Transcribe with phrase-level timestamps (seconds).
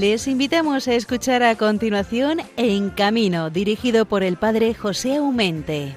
[0.00, 5.94] Les invitamos a escuchar a continuación En Camino, dirigido por el padre José Aumente.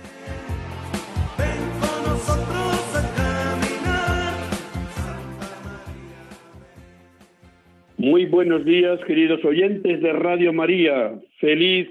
[7.97, 11.19] Muy buenos días, queridos oyentes de Radio María.
[11.41, 11.89] Feliz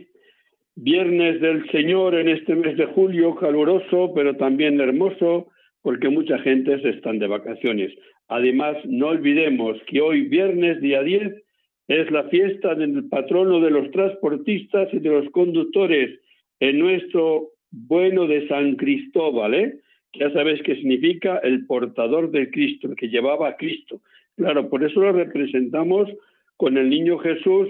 [0.76, 5.48] Viernes del Señor en este mes de julio, caluroso, pero también hermoso,
[5.82, 7.92] porque mucha gente están de vacaciones.
[8.28, 11.47] Además, no olvidemos que hoy, viernes, día 10,
[11.88, 16.20] es la fiesta del patrono de los transportistas y de los conductores
[16.60, 19.80] en nuestro bueno de San Cristóbal, ¿eh?
[20.14, 24.00] Ya sabéis qué significa el portador de Cristo, el que llevaba a Cristo.
[24.36, 26.08] Claro, por eso lo representamos
[26.56, 27.68] con el niño Jesús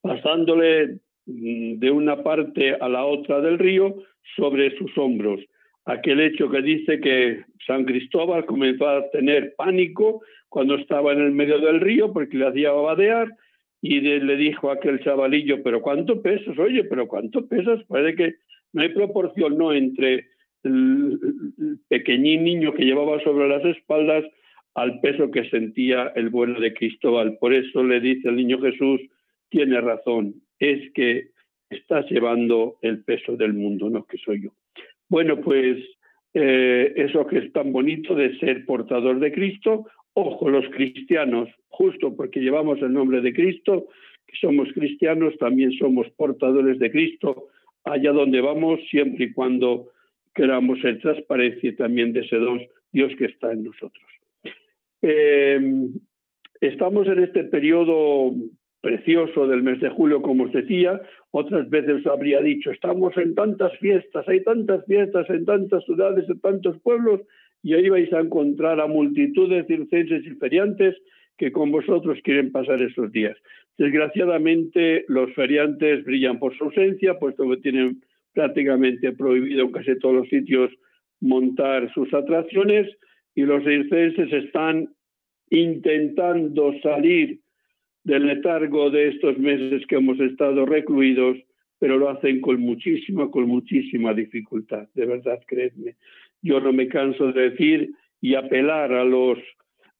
[0.00, 3.96] pasándole mm, de una parte a la otra del río
[4.36, 5.40] sobre sus hombros.
[5.84, 11.32] Aquel hecho que dice que San Cristóbal comenzó a tener pánico cuando estaba en el
[11.32, 13.28] medio del río porque le hacía badear
[13.80, 16.58] y le dijo a aquel chavalillo, pero ¿cuánto pesas?
[16.58, 17.82] Oye, pero ¿cuánto pesas?
[17.84, 18.34] Puede que
[18.72, 20.26] no hay proporción, ¿no?, entre
[20.64, 21.18] el
[21.88, 24.24] pequeñín niño que llevaba sobre las espaldas
[24.74, 27.38] al peso que sentía el vuelo de Cristóbal.
[27.38, 29.00] Por eso le dice el niño Jesús,
[29.48, 31.28] tiene razón, es que
[31.70, 34.50] estás llevando el peso del mundo, no que soy yo.
[35.08, 35.78] Bueno, pues
[36.34, 42.14] eh, eso que es tan bonito de ser portador de Cristo, Ojo, los cristianos, justo
[42.16, 43.88] porque llevamos el nombre de Cristo,
[44.26, 47.48] que somos cristianos, también somos portadores de Cristo,
[47.84, 49.90] allá donde vamos, siempre y cuando
[50.34, 52.36] queramos ser transparencia también de ese
[52.92, 54.04] Dios que está en nosotros.
[55.02, 55.88] Eh,
[56.60, 58.34] estamos en este periodo
[58.80, 61.00] precioso del mes de julio, como os decía,
[61.30, 66.40] otras veces habría dicho, estamos en tantas fiestas, hay tantas fiestas en tantas ciudades, en
[66.40, 67.20] tantos pueblos,
[67.62, 70.96] y ahí vais a encontrar a multitudes de circenses y feriantes
[71.36, 73.36] que con vosotros quieren pasar esos días.
[73.78, 78.02] Desgraciadamente, los feriantes brillan por su ausencia, puesto que tienen
[78.32, 80.70] prácticamente prohibido en casi todos los sitios
[81.20, 82.88] montar sus atracciones
[83.34, 84.88] y los circenses están
[85.50, 87.40] intentando salir
[88.04, 91.36] del letargo de estos meses que hemos estado recluidos,
[91.78, 95.96] pero lo hacen con muchísima, con muchísima dificultad, de verdad, creedme.
[96.42, 97.90] Yo no me canso de decir
[98.20, 99.38] y apelar a los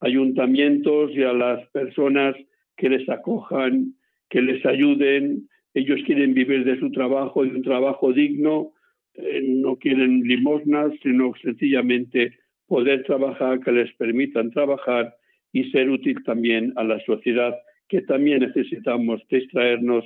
[0.00, 2.34] ayuntamientos y a las personas
[2.76, 3.94] que les acojan,
[4.28, 5.48] que les ayuden.
[5.74, 8.72] Ellos quieren vivir de su trabajo, de un trabajo digno,
[9.14, 15.14] eh, no quieren limosnas, sino sencillamente poder trabajar, que les permitan trabajar
[15.52, 17.54] y ser útil también a la sociedad,
[17.88, 20.04] que también necesitamos distraernos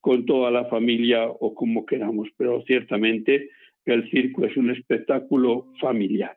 [0.00, 3.50] con toda la familia o como queramos, pero ciertamente
[3.92, 6.36] el circo es un espectáculo familiar.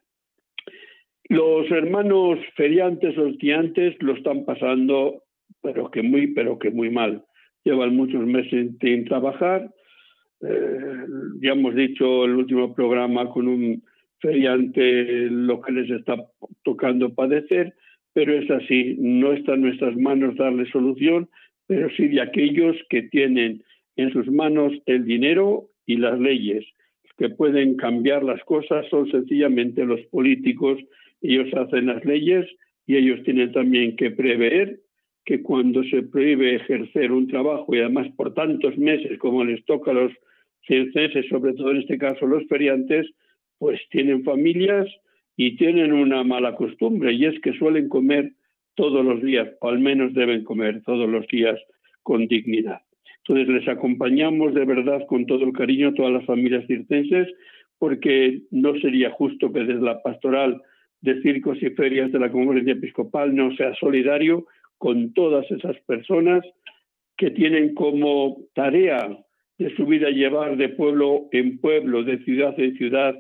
[1.30, 5.24] Los hermanos feriantes o esquiantes lo están pasando,
[5.62, 7.26] pero que muy, pero que muy mal.
[7.64, 9.70] Llevan muchos meses sin trabajar.
[10.42, 11.06] Eh,
[11.42, 13.84] ya hemos dicho el último programa con un
[14.20, 16.16] feriante lo que les está
[16.64, 17.74] tocando padecer,
[18.14, 18.96] pero es así.
[18.98, 21.30] No está en nuestras manos darle solución,
[21.68, 23.64] pero sí de aquellos que tienen
[23.98, 26.66] en sus manos el dinero y las leyes
[27.18, 30.80] que pueden cambiar las cosas son sencillamente los políticos.
[31.22, 32.46] Ellos hacen las leyes
[32.86, 34.80] y ellos tienen también que prever
[35.26, 39.92] que cuando se prohíbe ejercer un trabajo y además por tantos meses como les toca
[39.92, 40.14] a los
[40.66, 43.08] circenses, sobre todo en este caso los feriantes,
[43.58, 44.88] pues tienen familias
[45.36, 48.32] y tienen una mala costumbre y es que suelen comer
[48.76, 51.60] todos los días, o al menos deben comer todos los días
[52.04, 52.87] con dignidad.
[53.28, 57.28] Entonces les acompañamos de verdad con todo el cariño a todas las familias circenses,
[57.78, 60.62] porque no sería justo que desde la pastoral
[61.02, 64.46] de circos y ferias de la Conferencia Episcopal no sea solidario
[64.78, 66.44] con todas esas personas
[67.18, 69.18] que tienen como tarea
[69.58, 73.16] de su vida llevar de pueblo en pueblo, de ciudad en ciudad,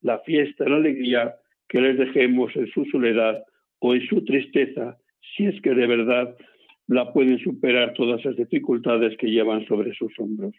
[0.00, 1.34] la fiesta, la alegría,
[1.68, 3.42] que les dejemos en su soledad
[3.80, 4.96] o en su tristeza,
[5.36, 6.34] si es que de verdad
[6.90, 10.52] la pueden superar todas esas dificultades que llevan sobre sus hombros.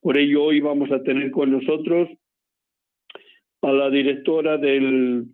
[0.00, 2.08] Por ello, hoy vamos a tener con nosotros
[3.62, 5.26] a la directora del,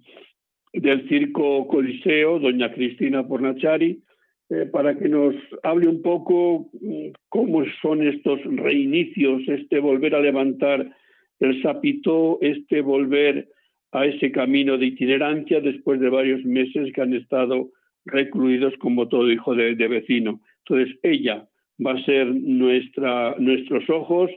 [0.75, 4.03] del Circo Coliseo, doña Cristina Pornachari,
[4.51, 10.21] eh, para que nos hable un poco mm, cómo son estos reinicios, este volver a
[10.21, 10.95] levantar
[11.41, 13.49] el sapito, este volver
[13.93, 17.71] a ese camino de itinerancia después de varios meses que han estado
[18.05, 20.41] recluidos como todo hijo de, vecino.
[20.67, 21.49] Entonces ella
[21.85, 24.31] va a ser nuestra, nuestros ojos,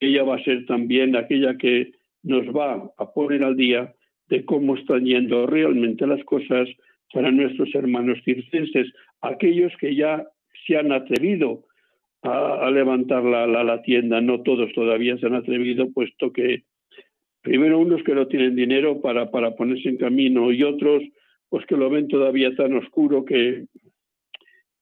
[0.00, 1.92] ella va a ser también aquella que
[2.22, 3.94] nos va a poner al día
[4.28, 6.68] de cómo están yendo realmente las cosas
[7.12, 10.26] para nuestros hermanos circenses, aquellos que ya
[10.66, 11.64] se han atrevido
[12.22, 16.62] a, levantar la, la, tienda, no todos todavía se han atrevido, puesto que
[17.42, 21.02] primero unos que no tienen dinero para, para ponerse en camino y otros
[21.48, 23.66] pues que lo ven todavía tan oscuro que,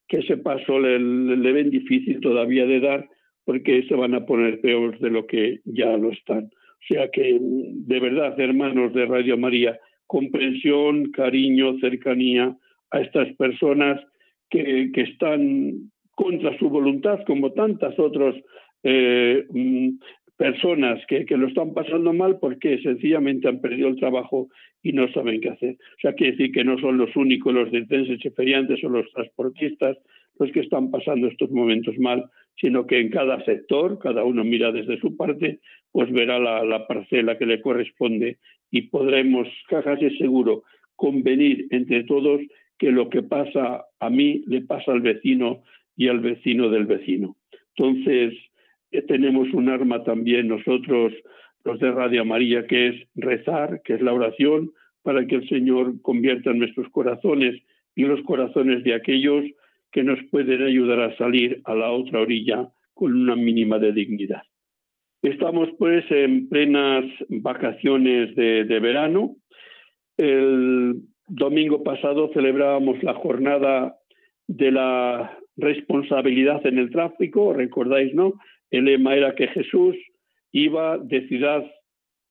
[0.09, 3.09] que ese paso le, ven difícil todavía de dar
[3.45, 6.45] porque se van a poner peor de lo que ya lo están.
[6.45, 12.57] O sea que, de verdad, hermanos de Radio María, comprensión, cariño, cercanía
[12.91, 14.01] a estas personas
[14.51, 18.35] que, que están contra su voluntad, como tantas otras
[18.83, 19.89] eh, mm,
[20.43, 24.49] personas que, que, lo están pasando mal porque sencillamente han perdido el trabajo
[24.83, 25.75] y no saben qué hacer.
[25.75, 29.97] O sea, quiere decir que no son los únicos, los y feriantes o los transportistas,
[30.41, 32.25] los que están pasando estos momentos mal,
[32.61, 35.61] sino que en cada sector, cada uno mira desde su parte,
[35.93, 38.39] pues verá la, la parcela que le corresponde
[38.73, 40.65] y podremos, casi seguro,
[40.97, 42.41] convenir entre todos
[42.79, 45.63] que lo que pasa a mí le pasa al vecino
[45.97, 47.37] y al vecino del vecino.
[47.77, 48.35] Entonces,
[49.09, 51.13] tenemos un arma también nosotros,
[51.65, 54.71] los de Radio María, que es rezar, que es la oración,
[55.03, 57.61] para que el Señor convierta nuestros corazones
[57.95, 59.45] y los corazones de aquellos
[59.91, 64.43] que nos pueden ayudar a salir a la otra orilla con una mínima de dignidad.
[65.23, 69.37] Estamos pues en plenas vacaciones de, de verano.
[70.17, 73.97] El domingo pasado celebrábamos la jornada
[74.49, 78.35] de la responsabilidad en el tráfico, recordáis, ¿no?
[78.73, 79.95] El lema era que Jesús
[80.51, 81.65] iba de ciudad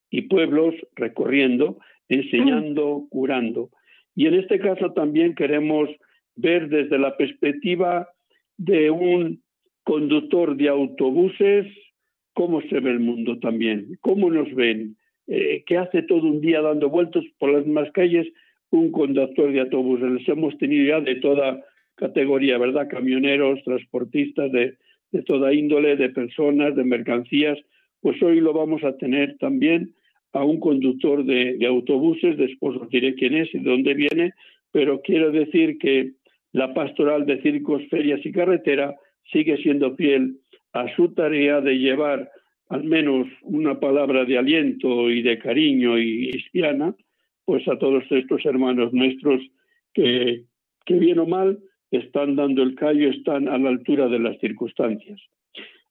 [0.10, 1.78] y pueblos recorriendo,
[2.10, 3.70] enseñando, curando.
[4.16, 5.88] Y en este caso también queremos
[6.36, 8.10] ver desde la perspectiva
[8.58, 9.42] de un
[9.84, 11.68] conductor de autobuses
[12.34, 14.98] cómo se ve el mundo también, cómo nos ven,
[15.28, 18.28] eh, qué hace todo un día dando vueltas por las más calles
[18.72, 20.10] un conductor de autobuses.
[20.10, 21.64] Les hemos tenido ya de toda
[21.96, 22.88] categoría, ¿verdad?
[22.90, 24.78] Camioneros, transportistas de,
[25.12, 27.58] de toda índole, de personas, de mercancías.
[28.02, 29.94] Pues hoy lo vamos a tener también
[30.34, 34.34] a un conductor de, autobuses, después os diré quién es y de dónde viene,
[34.72, 36.14] pero quiero decir que
[36.54, 38.96] la pastoral de circos, ferias y carretera
[39.32, 40.38] sigue siendo fiel
[40.74, 42.30] a su tarea de llevar
[42.70, 46.96] al menos una palabra de aliento y de cariño y cristiana,
[47.44, 49.42] pues a todos estos hermanos nuestros
[49.94, 50.46] que,
[50.86, 51.60] que bien o mal
[51.92, 55.22] están dando el callo, están a la altura de las circunstancias.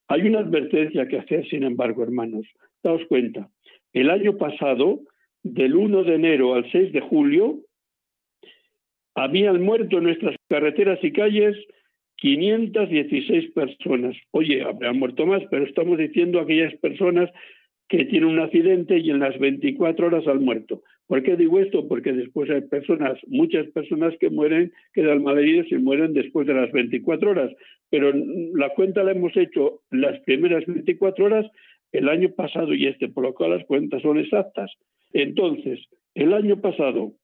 [0.09, 2.47] Hay una advertencia que hacer, sin embargo, hermanos.
[2.83, 3.49] Daos cuenta,
[3.93, 5.01] el año pasado,
[5.43, 7.61] del 1 de enero al 6 de julio,
[9.15, 11.57] habían muerto en nuestras carreteras y calles
[12.17, 14.17] 516 personas.
[14.31, 17.31] Oye, habrían muerto más, pero estamos diciendo aquellas personas
[17.89, 20.83] que tienen un accidente y en las 24 horas han muerto.
[21.11, 21.89] ¿Por qué digo esto?
[21.89, 26.71] Porque después hay personas, muchas personas que mueren, quedan malheridos y mueren después de las
[26.71, 27.51] 24 horas.
[27.91, 28.13] Pero
[28.55, 31.51] la cuenta la hemos hecho las primeras 24 horas
[31.91, 34.71] el año pasado y este, por lo cual las cuentas son exactas.
[35.13, 35.81] Entonces,
[36.15, 37.15] el año pasado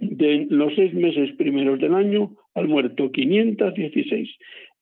[0.00, 4.30] de los seis meses primeros del año han muerto 516.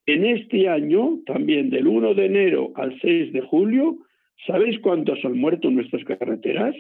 [0.07, 3.99] En este año, también del 1 de enero al 6 de julio,
[4.47, 6.77] ¿sabéis cuántos han muerto en nuestras carreteras?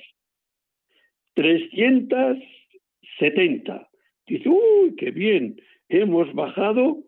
[1.35, 3.89] 370.
[4.27, 5.57] Dice, uy, qué bien,
[5.89, 7.05] hemos bajado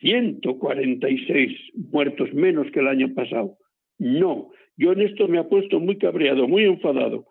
[0.00, 1.52] 146
[1.90, 3.58] muertos menos que el año pasado.
[3.98, 7.26] No, yo en esto me he puesto muy cabreado, muy enfadado.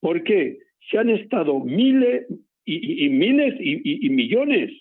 [0.00, 0.58] ¿Por qué?
[0.90, 2.26] Se han estado miles,
[2.64, 4.72] y, miles y, millones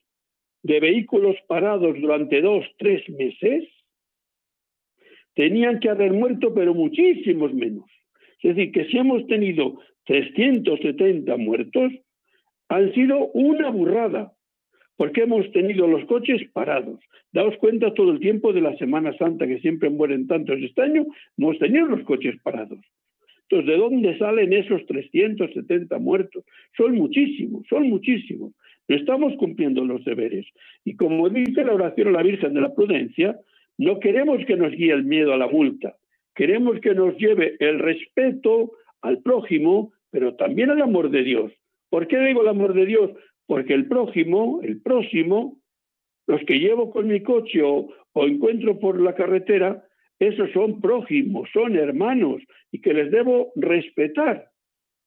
[0.63, 3.67] de vehículos parados durante dos, tres meses,
[5.35, 7.85] tenían que haber muerto, pero muchísimos menos.
[8.45, 11.91] Es decir, que si hemos tenido 370 muertos,
[12.69, 14.33] han sido una burrada,
[14.97, 16.99] porque hemos tenido los coches parados.
[17.33, 21.07] Daos cuenta todo el tiempo de la Semana Santa, que siempre mueren tantos este año,
[21.39, 22.77] hemos tenido los coches parados.
[23.49, 26.43] Entonces, ¿de dónde salen esos 370 muertos?
[26.77, 28.53] Son muchísimos, son muchísimos.
[28.87, 30.45] No estamos cumpliendo los deberes.
[30.83, 33.39] Y como dice la oración a la Virgen de la Prudencia,
[33.79, 35.95] no queremos que nos guíe el miedo a la multa,
[36.35, 41.51] queremos que nos lleve el respeto al prójimo, pero también al amor de Dios.
[41.89, 43.11] ¿Por qué digo el amor de Dios?
[43.47, 45.59] Porque el prójimo, el próximo,
[46.27, 49.83] los que llevo con mi coche o encuentro por la carretera,
[50.19, 54.49] esos son prójimos, son hermanos y que les debo respetar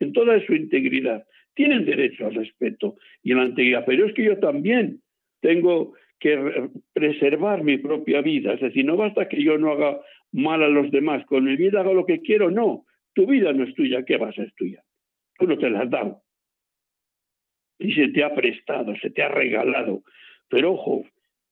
[0.00, 1.26] en toda su integridad.
[1.54, 5.00] Tienen derecho al respeto y a la integridad, pero es que yo también
[5.40, 8.54] tengo que preservar mi propia vida.
[8.54, 10.00] Es decir, no basta que yo no haga
[10.32, 12.84] mal a los demás, con mi vida hago lo que quiero, no.
[13.14, 14.82] Tu vida no es tuya, ¿qué vas a ser tuya?
[15.38, 16.22] Tú no te la has dado.
[17.78, 20.02] Y se te ha prestado, se te ha regalado.
[20.48, 21.04] Pero ojo,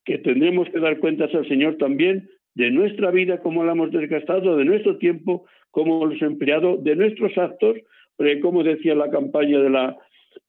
[0.04, 4.56] que tendremos que dar cuentas al Señor también de nuestra vida, cómo la hemos desgastado,
[4.56, 7.76] de nuestro tiempo, cómo hemos empleado, de nuestros actos,
[8.16, 9.96] porque como decía la campaña de la,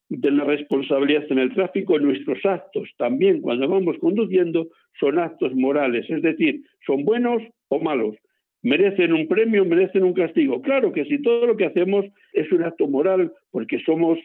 [0.10, 4.70] de la responsabilidad en el tráfico, nuestros actos también cuando vamos conduciendo
[5.00, 8.16] son actos morales, es decir, son buenos o malos,
[8.62, 10.62] merecen un premio, merecen un castigo.
[10.62, 14.20] Claro que si todo lo que hacemos es un acto moral, porque somos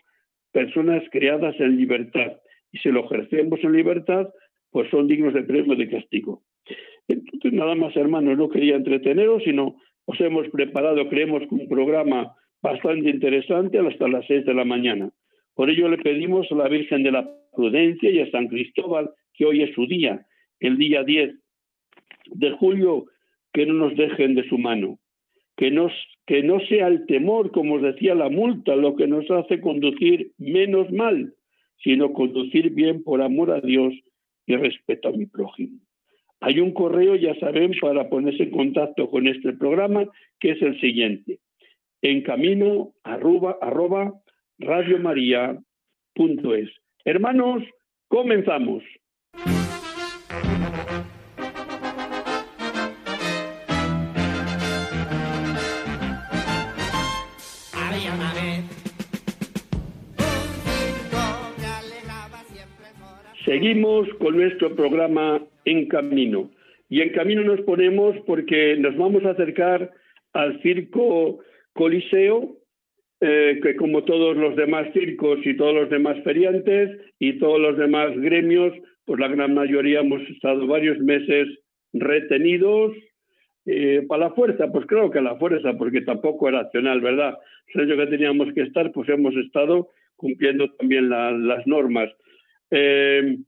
[0.53, 2.33] personas creadas en libertad,
[2.73, 4.29] y si lo ejercemos en libertad,
[4.71, 6.43] pues son dignos de premio de castigo.
[7.09, 13.11] Entonces, nada más, hermanos, no quería entreteneros, sino os hemos preparado, creemos un programa bastante
[13.11, 15.11] interesante hasta las seis de la mañana.
[15.55, 19.45] Por ello le pedimos a la Virgen de la Prudencia y a San Cristóbal, que
[19.45, 20.27] hoy es su día,
[20.61, 21.35] el día 10
[22.27, 23.07] de julio,
[23.53, 24.99] que no nos dejen de su mano,
[25.57, 25.71] que,
[26.27, 30.33] que no sea el temor, como os decía la multa, lo que nos hace conducir
[30.39, 31.35] menos mal,
[31.83, 33.95] sino conducir bien por amor a Dios
[34.47, 35.79] y respeto a mi prójimo.
[36.41, 40.07] Hay un correo, ya saben, para ponerse en contacto con este programa,
[40.41, 41.39] que es el siguiente,
[42.03, 44.15] en camino arroba, arroba
[44.59, 45.61] radiomaria.es.
[47.05, 47.63] Hermanos,
[48.09, 48.83] comenzamos.
[63.53, 66.51] Seguimos con nuestro programa En Camino.
[66.89, 69.91] Y en camino nos ponemos porque nos vamos a acercar
[70.33, 71.41] al circo
[71.75, 72.57] Coliseo,
[73.21, 77.77] eh, que como todos los demás circos y todos los demás feriantes y todos los
[77.77, 78.73] demás gremios,
[79.05, 81.47] pues la gran mayoría hemos estado varios meses
[81.93, 82.97] retenidos
[83.67, 87.37] eh, para la fuerza, pues creo que la fuerza, porque tampoco era racional, ¿verdad?
[87.75, 92.09] El que teníamos que estar, pues hemos estado cumpliendo también las normas.
[92.73, 93.39] Eh,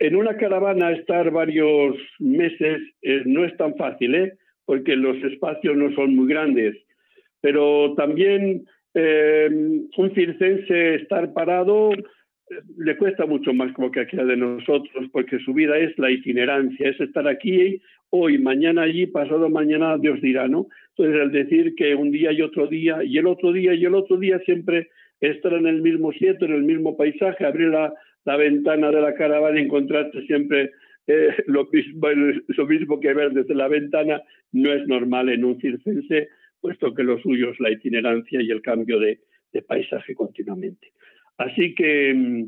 [0.00, 4.34] en una caravana estar varios meses eh, no es tan fácil, ¿eh?
[4.64, 6.76] porque los espacios no son muy grandes.
[7.40, 11.90] Pero también eh, un circense estar parado
[12.78, 16.88] le cuesta mucho más como que aquella de nosotros, porque su vida es la itinerancia,
[16.88, 17.80] es estar aquí
[18.10, 20.68] hoy, mañana allí, pasado mañana, Dios dirá, ¿no?
[20.96, 23.94] Entonces, el decir que un día y otro día, y el otro día y el
[23.94, 24.88] otro día siempre
[25.20, 27.92] estar en el mismo sitio, en el mismo paisaje, abrir la,
[28.28, 30.72] la ventana de la caravana y encontrarte siempre
[31.06, 36.28] eh, lo, mismo, que ver desde la ventana no es normal en un circense,
[36.60, 39.18] puesto que lo suyo es la itinerancia y el cambio de,
[39.66, 40.92] paisaje continuamente.
[41.38, 42.44] Así que, mm,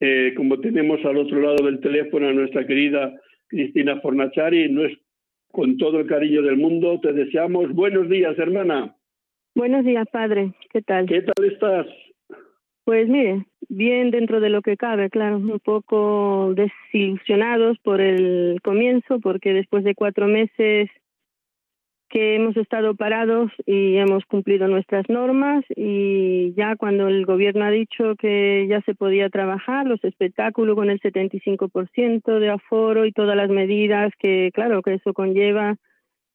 [0.00, 3.12] eh, como tenemos al otro lado del teléfono a nuestra querida
[3.48, 4.96] Cristina Fornachari, no es
[5.52, 8.96] con todo el cariño del mundo, te deseamos buenos días, hermana.
[9.54, 10.54] Buenos días, padre.
[10.72, 11.04] ¿Qué tal?
[11.06, 11.86] ¿Qué tal estás?
[12.88, 19.20] Pues mire, bien dentro de lo que cabe, claro, un poco desilusionados por el comienzo,
[19.20, 20.88] porque después de cuatro meses
[22.08, 27.70] que hemos estado parados y hemos cumplido nuestras normas y ya cuando el gobierno ha
[27.70, 33.36] dicho que ya se podía trabajar los espectáculos con el 75% de aforo y todas
[33.36, 35.76] las medidas que claro que eso conlleva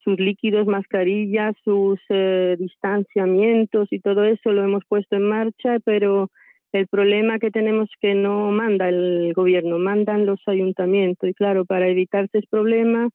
[0.03, 6.29] sus líquidos, mascarillas, sus eh, distanciamientos y todo eso lo hemos puesto en marcha, pero
[6.73, 11.29] el problema que tenemos es que no manda el gobierno, mandan los ayuntamientos.
[11.29, 13.09] Y claro, para evitarse ese problema,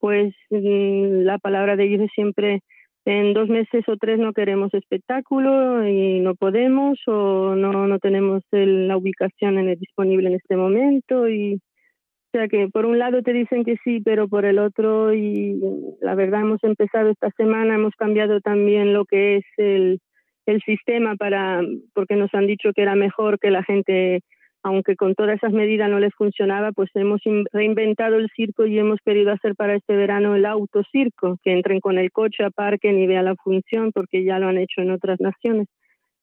[0.00, 2.60] pues mm, la palabra de ellos es siempre
[3.04, 8.42] en dos meses o tres no queremos espectáculo y no podemos o no, no tenemos
[8.50, 13.22] la ubicación en el, disponible en este momento y o sea que por un lado
[13.22, 15.60] te dicen que sí, pero por el otro y
[16.00, 20.00] la verdad hemos empezado esta semana, hemos cambiado también lo que es el,
[20.46, 21.62] el sistema para,
[21.94, 24.20] porque nos han dicho que era mejor que la gente,
[24.62, 27.20] aunque con todas esas medidas no les funcionaba, pues hemos
[27.52, 31.98] reinventado el circo y hemos querido hacer para este verano el autocirco, que entren con
[31.98, 35.68] el coche, aparquen y vean la función, porque ya lo han hecho en otras naciones.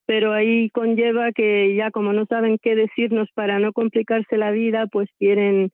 [0.06, 4.86] Pero ahí conlleva que ya como no saben qué decirnos para no complicarse la vida,
[4.90, 5.70] pues quieren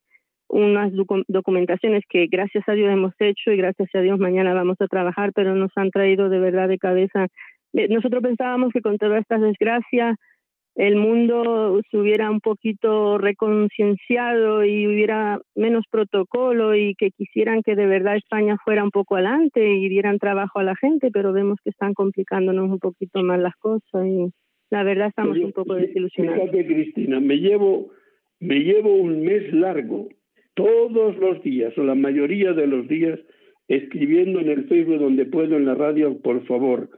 [0.48, 0.92] unas
[1.28, 5.32] documentaciones que gracias a Dios hemos hecho y gracias a Dios mañana vamos a trabajar,
[5.34, 7.26] pero nos han traído de verdad de cabeza
[7.72, 10.16] nosotros pensábamos que con todas estas desgracias
[10.78, 17.75] el mundo se hubiera un poquito reconcienciado y hubiera menos protocolo y que quisieran que
[17.75, 21.58] de verdad España fuera un poco adelante y dieran trabajo a la gente, pero vemos
[21.64, 24.30] que están complicándonos un poquito más las cosas y
[24.70, 26.50] la verdad estamos un poco desilusionados.
[26.50, 27.90] Fíjate, Cristina, me llevo,
[28.38, 30.08] me llevo un mes largo,
[30.54, 33.18] todos los días o la mayoría de los días,
[33.66, 36.88] escribiendo en el Facebook donde puedo, en la radio, por favor,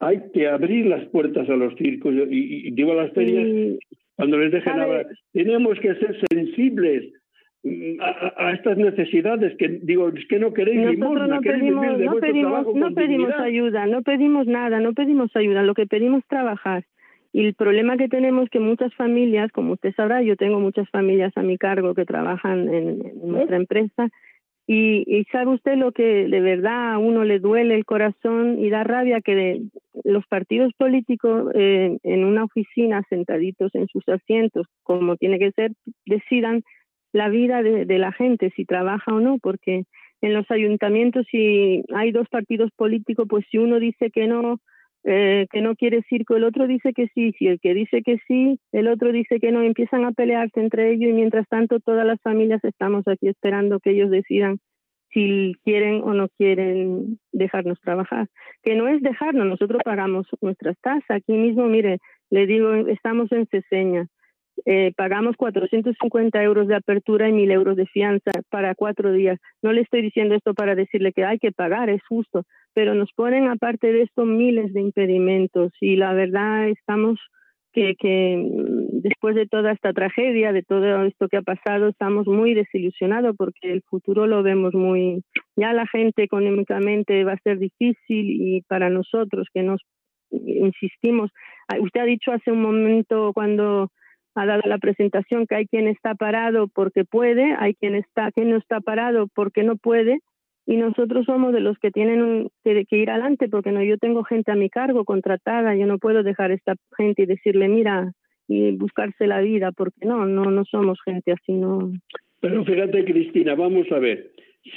[0.00, 3.78] hay que abrir las puertas a los circos y, digo a las ferias
[4.16, 5.06] cuando les dejen hablar.
[5.32, 7.12] Tenemos que ser sensibles
[8.36, 12.94] a, estas necesidades que digo es que no queréis Nosotros no pedimos, no pedimos, no
[12.94, 16.84] pedimos ayuda, no pedimos nada, no pedimos ayuda, lo que pedimos es trabajar.
[17.32, 20.88] Y el problema que tenemos es que muchas familias, como usted sabrá, yo tengo muchas
[20.90, 24.08] familias a mi cargo que trabajan en, nuestra empresa,
[24.72, 28.70] y, y, sabe usted lo que de verdad a uno le duele el corazón y
[28.70, 29.62] da rabia que
[30.04, 35.72] los partidos políticos eh, en una oficina sentaditos en sus asientos, como tiene que ser,
[36.06, 36.62] decidan
[37.12, 39.86] la vida de, de la gente, si trabaja o no, porque
[40.20, 44.60] en los ayuntamientos si hay dos partidos políticos, pues si uno dice que no,
[45.04, 48.18] eh, que no quiere circo, el otro dice que sí, si el que dice que
[48.26, 52.06] sí, el otro dice que no, empiezan a pelearse entre ellos y mientras tanto todas
[52.06, 54.58] las familias estamos aquí esperando que ellos decidan
[55.12, 58.28] si quieren o no quieren dejarnos trabajar.
[58.62, 61.10] Que no es dejarnos, nosotros pagamos nuestras tasas.
[61.10, 61.98] Aquí mismo, mire,
[62.30, 64.06] le digo, estamos en Ceseña
[64.66, 69.38] eh, pagamos 450 euros de apertura y 1000 euros de fianza para cuatro días.
[69.62, 73.10] No le estoy diciendo esto para decirle que hay que pagar, es justo, pero nos
[73.12, 77.18] ponen aparte de esto miles de impedimentos y la verdad estamos
[77.72, 82.26] que, que mm, después de toda esta tragedia, de todo esto que ha pasado, estamos
[82.26, 85.22] muy desilusionados porque el futuro lo vemos muy,
[85.56, 89.80] ya la gente económicamente va a ser difícil y para nosotros que nos
[90.30, 91.30] insistimos,
[91.68, 93.90] ah, usted ha dicho hace un momento cuando
[94.36, 98.50] ha dado la presentación que hay quien está parado porque puede, hay quien está quien
[98.50, 100.20] no está parado porque no puede
[100.66, 104.52] y nosotros somos de los que tienen que, ir adelante porque no yo tengo gente
[104.52, 108.12] a mi cargo contratada, yo no puedo dejar a esta gente y decirle mira
[108.48, 111.92] y buscarse la vida porque no, no no somos gente así no.
[112.40, 114.32] Pero fíjate Cristina, vamos a ver,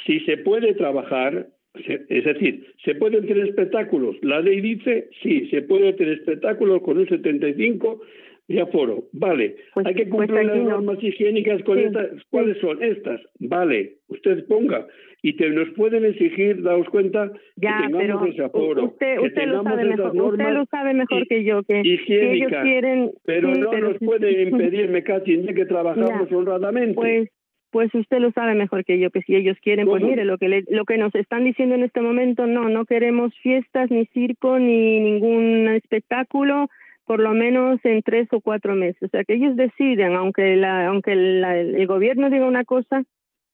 [0.05, 4.15] si se puede trabajar es decir, ¿se pueden tener espectáculos?
[4.21, 7.99] La ley dice, sí, se puede tener espectáculos con un 75
[8.47, 9.03] de aforo.
[9.13, 9.55] Vale.
[9.73, 12.09] Pues Hay que pues cumplir las normas higiénicas con estas.
[12.29, 13.21] ¿Cuáles son estas?
[13.39, 13.93] Vale.
[14.07, 14.85] Usted ponga.
[15.25, 18.83] Y te nos pueden exigir, daos cuenta, ya, que tengamos ese aforo.
[18.87, 23.11] Usted, usted, lo sabe mejor, usted lo sabe mejor que yo, que, ellos quieren...
[23.23, 26.95] Pero no nos puede impedir, me que trabajamos honradamente.
[26.95, 27.29] Pues
[27.73, 30.47] pues usted lo sabe mejor que yo, que si ellos quieren, pues mire, lo que,
[30.47, 34.59] le, lo que nos están diciendo en este momento, no, no queremos fiestas, ni circo,
[34.59, 36.69] ni ningún espectáculo,
[37.05, 39.01] por lo menos en tres o cuatro meses.
[39.03, 43.03] O sea, que ellos deciden, aunque, la, aunque el gobierno diga una cosa,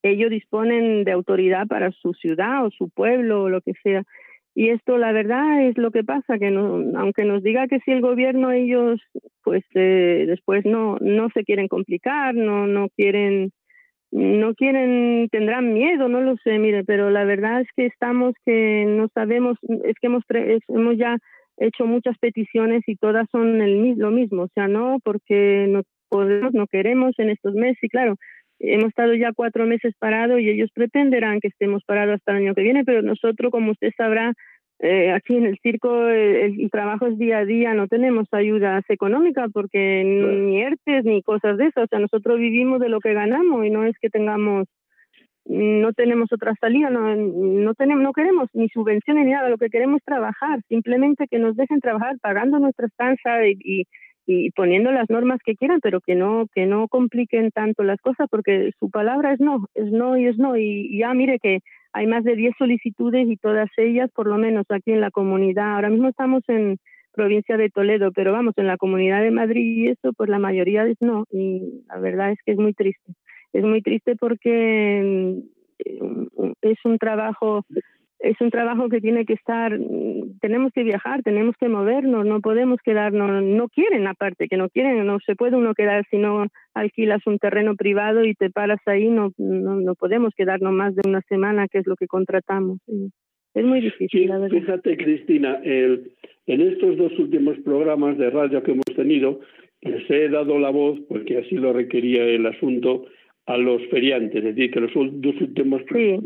[0.03, 4.03] ellos disponen de autoridad para su ciudad o su pueblo o lo que sea.
[4.55, 7.91] Y esto, la verdad, es lo que pasa, que no, aunque nos diga que si
[7.91, 8.99] el gobierno, ellos,
[9.43, 13.51] pues eh, después no, no se quieren complicar, no, no quieren,
[14.12, 18.85] no quieren, tendrán miedo, no lo sé, mire, pero la verdad es que estamos que
[18.88, 20.23] no sabemos, es que hemos,
[20.67, 21.17] hemos ya
[21.60, 26.54] hecho muchas peticiones y todas son el, lo mismo, o sea, no porque no podemos,
[26.54, 28.15] no queremos en estos meses, y claro,
[28.60, 32.56] hemos estado ya cuatro meses parados y ellos pretenderán que estemos parados hasta el año
[32.56, 34.34] que viene, pero nosotros, como usted sabrá,
[34.82, 39.50] eh, aquí en el circo el, trabajo es día a día, no tenemos ayudas económicas
[39.54, 43.65] porque ni ERTES ni cosas de eso, o sea, nosotros vivimos de lo que ganamos
[43.65, 44.67] y no es que tengamos
[45.49, 49.69] no tenemos otra salida, no, no, tenemos, no queremos ni subvenciones ni nada, lo que
[49.69, 53.88] queremos es trabajar, simplemente que nos dejen trabajar pagando nuestra estancia y,
[54.27, 58.27] y, poniendo las normas que quieran, pero que no, que no compliquen tanto las cosas,
[58.29, 60.55] porque su palabra es no, es no y es no.
[60.55, 61.62] Y, ya mire que
[61.93, 65.73] hay más de 10 solicitudes y todas ellas, por lo menos aquí en la comunidad,
[65.73, 66.77] ahora mismo estamos en
[67.12, 70.85] provincia de Toledo, pero vamos, en la comunidad de Madrid y eso, pues la mayoría
[70.85, 73.13] es no, y la verdad es que es muy triste
[73.53, 75.41] es muy triste porque
[75.79, 77.65] mm, es un trabajo
[78.19, 79.77] es un trabajo que tiene que estar
[80.41, 85.05] tenemos que viajar tenemos que movernos no podemos quedarnos no quieren aparte que no quieren
[85.05, 89.07] no se puede uno quedar si no alquilas un terreno privado y te paras ahí
[89.07, 92.79] no no, no podemos quedarnos más de una semana que es lo que contratamos
[93.53, 94.57] es muy difícil la verdad.
[94.57, 96.12] fíjate Cristina el,
[96.47, 99.39] en estos dos últimos programas de radio que hemos tenido
[99.81, 103.05] les he dado la voz porque así lo requería el asunto
[103.49, 105.81] a los feriantes, es decir, que los dos últimos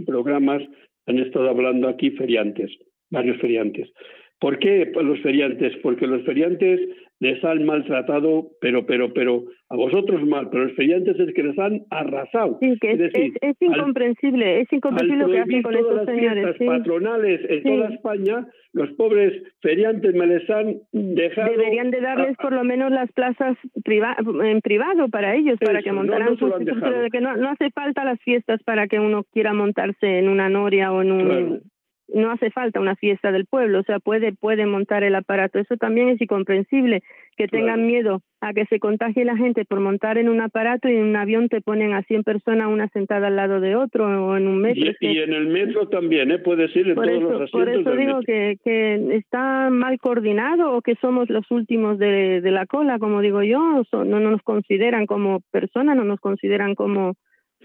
[0.06, 0.62] programas
[1.08, 2.70] han estado hablando aquí feriantes,
[3.12, 3.90] varios feriantes.
[4.42, 5.74] ¿Por qué los feriantes?
[5.82, 6.82] Porque los feriantes
[7.20, 11.58] les han maltratado, pero, pero, pero a vosotros mal, pero los feriantes es que les
[11.58, 12.58] han arrasado.
[12.60, 16.56] Sí, que es, incomprensible, es incomprensible lo que hacen con estos señores.
[16.66, 21.52] patronales en toda España, los pobres feriantes me les han dejado.
[21.52, 26.38] Deberían de darles por lo menos las plazas en privado para ellos, para que montaran
[26.38, 26.52] sus.
[27.12, 30.92] que no, no hace falta las fiestas para que uno quiera montarse en una noria
[30.92, 31.73] o en un
[32.08, 35.60] no hace falta una fiesta del pueblo, o sea, puede, puede montar el aparato.
[35.60, 37.02] Eso también es incomprensible,
[37.38, 40.96] que tengan miedo a que se contagie la gente por montar en un aparato y
[40.96, 44.38] en un avión te ponen a 100 personas, una sentada al lado de otro o
[44.38, 44.92] en un metro.
[45.00, 46.40] Y, en el metro también, ¿eh?
[46.40, 49.98] puede ser en por todos eso, los asientos Por eso digo que, que está mal
[50.00, 54.42] coordinado o que somos los últimos de, de la cola, como digo yo, no nos
[54.42, 57.16] consideran como personas, no nos consideran como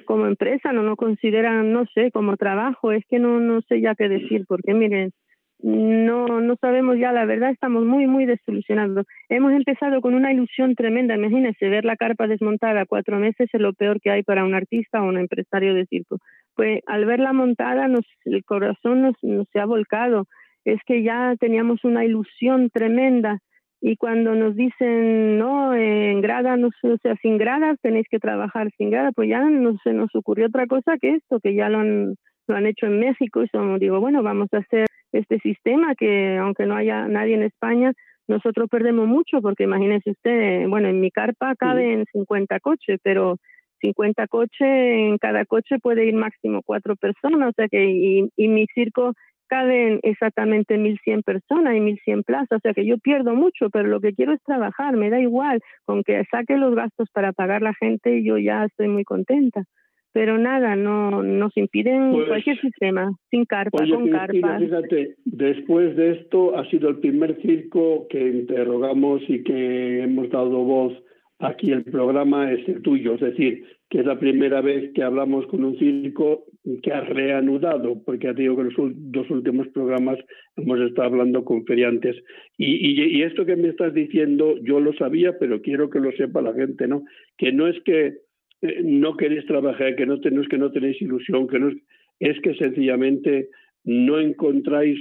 [0.06, 3.94] como empresa, no nos consideran, no sé, como trabajo, es que no no sé ya
[3.94, 5.12] qué decir, porque miren,
[5.60, 9.06] no no sabemos ya, la verdad estamos muy muy desilusionados.
[9.28, 13.72] Hemos empezado con una ilusión tremenda, imagínense, ver la carpa desmontada cuatro meses es lo
[13.72, 16.18] peor que hay para un artista o un empresario de circo.
[16.54, 20.26] Pues al verla montada nos el corazón nos, nos se ha volcado,
[20.64, 23.38] es que ya teníamos una ilusión tremenda
[23.80, 28.70] y cuando nos dicen no en grada no o sea sin gradas tenéis que trabajar
[28.76, 31.78] sin grada pues ya no se nos ocurrió otra cosa que esto que ya lo
[31.78, 32.14] han
[32.48, 36.36] lo han hecho en México y somos digo bueno vamos a hacer este sistema que
[36.38, 37.92] aunque no haya nadie en España
[38.26, 43.36] nosotros perdemos mucho porque imagínese usted bueno en mi carpa caben 50 coches pero
[43.80, 48.48] 50 coches en cada coche puede ir máximo cuatro personas o sea que y, y
[48.48, 49.12] mi circo
[49.48, 54.00] caben exactamente 1.100 personas y 1.100 plazas, o sea que yo pierdo mucho, pero lo
[54.00, 57.74] que quiero es trabajar, me da igual, con que saque los gastos para pagar la
[57.74, 59.64] gente, yo ya estoy muy contenta.
[60.12, 64.58] Pero nada, no nos impiden Pues, cualquier sistema, sin carpa, Oye, con carpa.
[64.58, 70.64] fíjate, después de esto ha sido el primer circo que interrogamos y que hemos dado
[70.64, 70.92] voz
[71.38, 71.70] aquí.
[71.70, 75.64] El programa es el tuyo, es decir, que es la primera vez que hablamos con
[75.64, 76.44] un circo
[76.82, 80.18] que ha reanudado, porque te digo que los dos últimos programas
[80.56, 82.16] hemos estado hablando con feriantes.
[82.58, 86.52] Y, esto que me estás diciendo, yo lo sabía, pero quiero que lo sepa la
[86.52, 87.04] gente, ¿no?
[87.38, 88.14] Que no es que
[88.62, 91.76] eh, no queréis trabajar, que no, que no tenéis ilusión, que no es,
[92.20, 93.48] es que sencillamente
[93.84, 94.98] no encontráis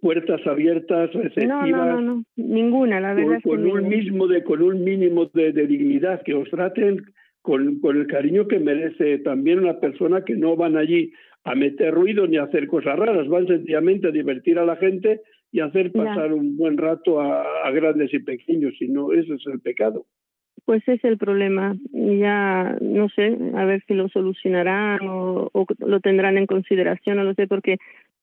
[0.00, 4.26] puertas abiertas, receptivas, No, no, no, ninguna, la verdad con, es que con un mismo
[4.26, 7.02] de con un mínimo de, de dignidad, que os traten
[7.42, 11.12] con, con el cariño que merece también una persona que no van allí
[11.44, 15.20] a meter ruido ni a hacer cosas raras, van sencillamente a divertir a la gente
[15.50, 16.04] y hacer Ya.
[16.04, 20.04] pasar un buen rato a, a grandes y pequeños, si no, ese es el pecado.
[20.66, 21.74] Pues ese es el problema.
[21.92, 27.24] Ya no sé, a ver si lo solucionarán o, o lo tendrán en consideración, no
[27.24, 27.78] lo sé, porque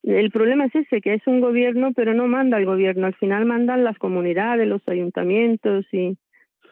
[0.05, 3.07] el problema es ese, que es un gobierno, pero no manda el gobierno.
[3.07, 6.17] Al final mandan las comunidades, los ayuntamientos y,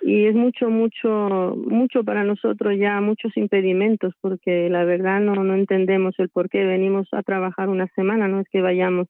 [0.02, 5.56] y es mucho, mucho, mucho para nosotros ya, muchos impedimentos, porque la verdad no, no
[5.56, 9.08] entendemos el por qué venimos a trabajar una semana, no es que vayamos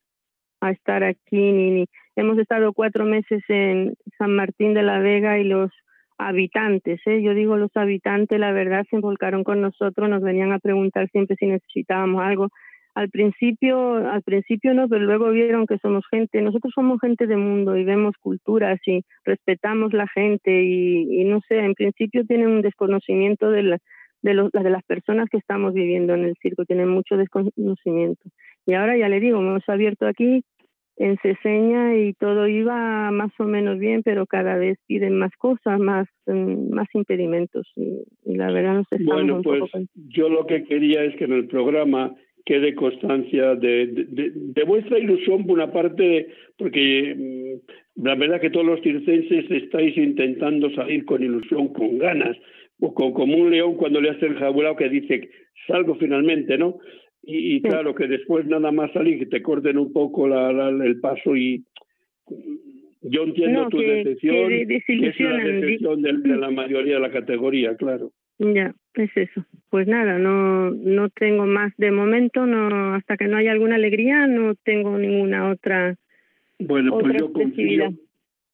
[0.62, 5.40] a estar aquí ni, ni hemos estado cuatro meses en San Martín de la Vega
[5.40, 5.72] y los
[6.18, 7.22] habitantes, ¿eh?
[7.22, 11.36] yo digo los habitantes, la verdad se volcaron con nosotros, nos venían a preguntar siempre
[11.38, 12.50] si necesitábamos algo.
[12.95, 17.38] Al principio, al principio no, pero luego vieron que somos gente, nosotros somos gente de
[17.38, 22.49] mundo y vemos culturas y respetamos la gente y, y no sé, en principio tienen
[22.49, 23.77] un desconocimiento de, la,
[24.21, 28.29] de, los, de las personas que estamos viviendo en el circo, tienen mucho desconocimiento.
[28.65, 30.43] Y ahora ya le digo, hemos abierto aquí
[30.97, 35.79] en Ceseña y todo iba más o menos bien, pero cada vez piden más cosas,
[35.79, 39.84] más mm, más impedimentos y, y la verdad no sé estamos Bueno, un pues poco
[39.95, 42.13] yo lo que quería es que en el programa
[42.45, 46.27] quede constancia de, de, de- de vuestra ilusión, por una parte,
[46.58, 52.36] porque mm, la verdad que todos los circenses estáis intentando salir con ilusión, con ganas,
[52.79, 55.29] o con, como un león cuando le hace el jabulao que dice,
[55.67, 56.79] salgo finalmente, ¿no?
[57.25, 60.99] Y, claro, que después nada más salir, que te corten un poco la, la- el
[60.99, 61.63] paso y
[63.01, 66.95] yo entiendo No, tu que- decepción, que que es la decepción de, de la mayoría
[66.95, 68.12] de la categoría, claro.
[68.51, 69.45] Ya, es eso.
[69.69, 74.27] Pues nada, no no tengo más de momento, no hasta que no haya alguna alegría,
[74.27, 75.95] no tengo ninguna otra
[76.60, 77.93] Bueno, pues yo confío,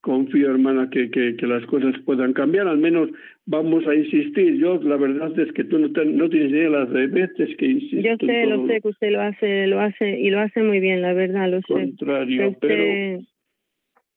[0.02, 2.68] confío, hermana, que, que, que las cosas puedan cambiar.
[2.68, 3.10] Al menos
[3.46, 4.58] vamos a insistir.
[4.58, 5.90] Yo, la verdad es que tú no,
[6.30, 8.02] tienes idea de las veces que insisto.
[8.02, 11.02] Yo sé, lo sé que usted lo hace, lo hace y lo hace muy bien,
[11.02, 11.74] la verdad, lo sé.
[11.74, 13.24] contrario, Este, pero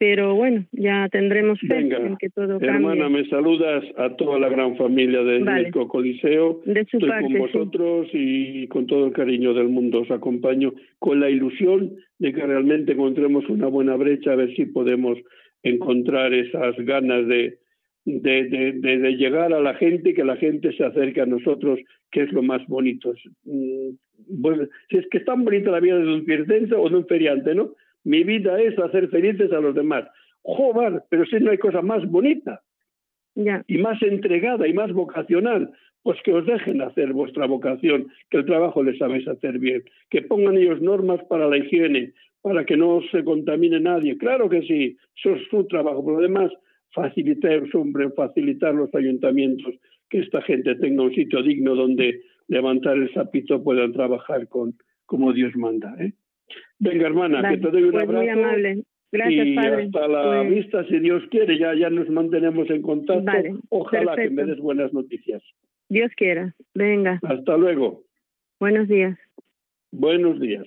[0.04, 3.22] pero bueno, ya tendremos fe Venga, en que todo hermana, cambie.
[3.22, 5.70] me saludas a toda la gran familia del Vale.
[5.70, 6.60] Coliseo.
[6.66, 7.38] De su Estoy parte, con sí.
[7.38, 12.44] vosotros y con todo el cariño del mundo os acompaño con la ilusión de que
[12.44, 15.18] realmente encontremos una buena brecha, a ver si podemos
[15.62, 17.58] encontrar esas ganas de,
[18.04, 21.26] de, de, de- de llegar a la gente y que la gente se acerque a
[21.26, 21.78] nosotros,
[22.10, 23.14] que es lo más bonito.
[23.44, 23.90] Mm,
[24.28, 27.06] Bueno, si es que es tan bonita la vida de un circense o de un
[27.06, 27.74] feriante, ¿no?
[28.04, 30.04] Mi vida es hacer felices a los demás.
[30.42, 32.62] Joder, pero si no hay cosa más bonita
[33.34, 35.70] y más entregada y más vocacional,
[36.02, 40.22] pues que os dejen hacer vuestra vocación, que el trabajo les sabéis hacer bien, que
[40.22, 42.12] pongan ellos normas para la higiene,
[42.42, 44.18] para que no se contamine nadie.
[44.18, 46.04] Claro que sí, eso es su trabajo.
[46.04, 46.50] Por lo demás,
[46.90, 49.74] facilitar, hombre, facilitar los ayuntamientos,
[50.10, 54.74] que esta gente tenga un sitio digno donde levantar el sapito puedan trabajar con
[55.06, 55.94] como Dios manda.
[56.00, 56.12] ¿eh?
[56.82, 58.22] Venga, hermana, que te doy un pues abrazo.
[58.24, 58.82] Muy amable.
[59.12, 59.84] Gracias, y padre.
[59.84, 63.22] hasta la Pues- vista, si Dios quiere, ya, ya nos mantenemos en contacto.
[63.24, 65.42] Vale, Ojalá que me des buenas noticias.
[65.88, 66.54] Dios quiera.
[66.74, 68.02] Venga, Hasta luego.
[68.58, 69.16] buenos días.
[69.92, 70.66] Buenos días.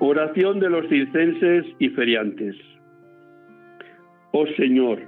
[0.00, 2.54] Oración de los circenses y feriantes.
[4.38, 5.00] Oh Señor,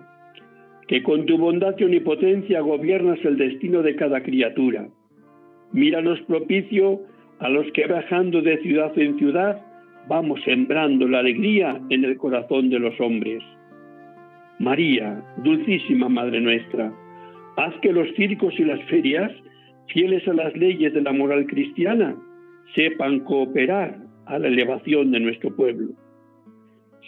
[0.86, 4.88] que con tu bondad y omnipotencia gobiernas el destino de cada criatura.
[5.70, 7.02] Míranos propicio
[7.38, 9.60] a los que bajando de ciudad en ciudad
[10.08, 13.42] vamos sembrando la alegría en el corazón de los hombres.
[14.60, 16.90] María, dulcísima Madre nuestra,
[17.58, 19.30] haz que los circos y las ferias,
[19.88, 22.16] fieles a las leyes de la moral cristiana,
[22.74, 25.88] sepan cooperar a la elevación de nuestro pueblo.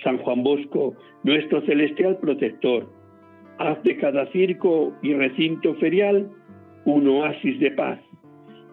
[0.03, 2.89] San Juan Bosco, nuestro celestial protector,
[3.59, 6.31] haz de cada circo y recinto ferial
[6.85, 7.99] un oasis de paz,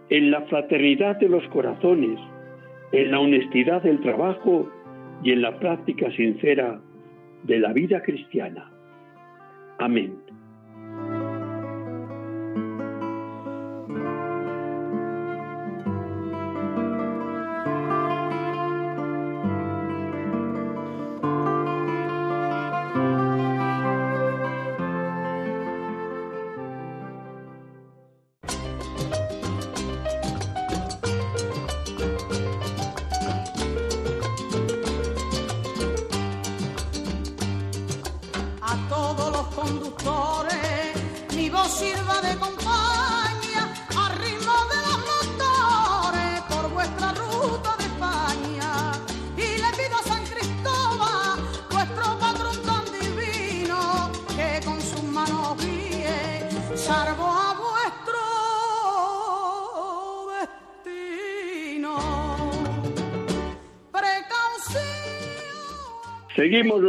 [0.09, 2.19] en la fraternidad de los corazones,
[2.93, 4.69] en la honestidad del trabajo
[5.23, 6.79] y en la práctica sincera
[7.43, 8.71] de la vida cristiana.
[9.79, 10.26] Amén.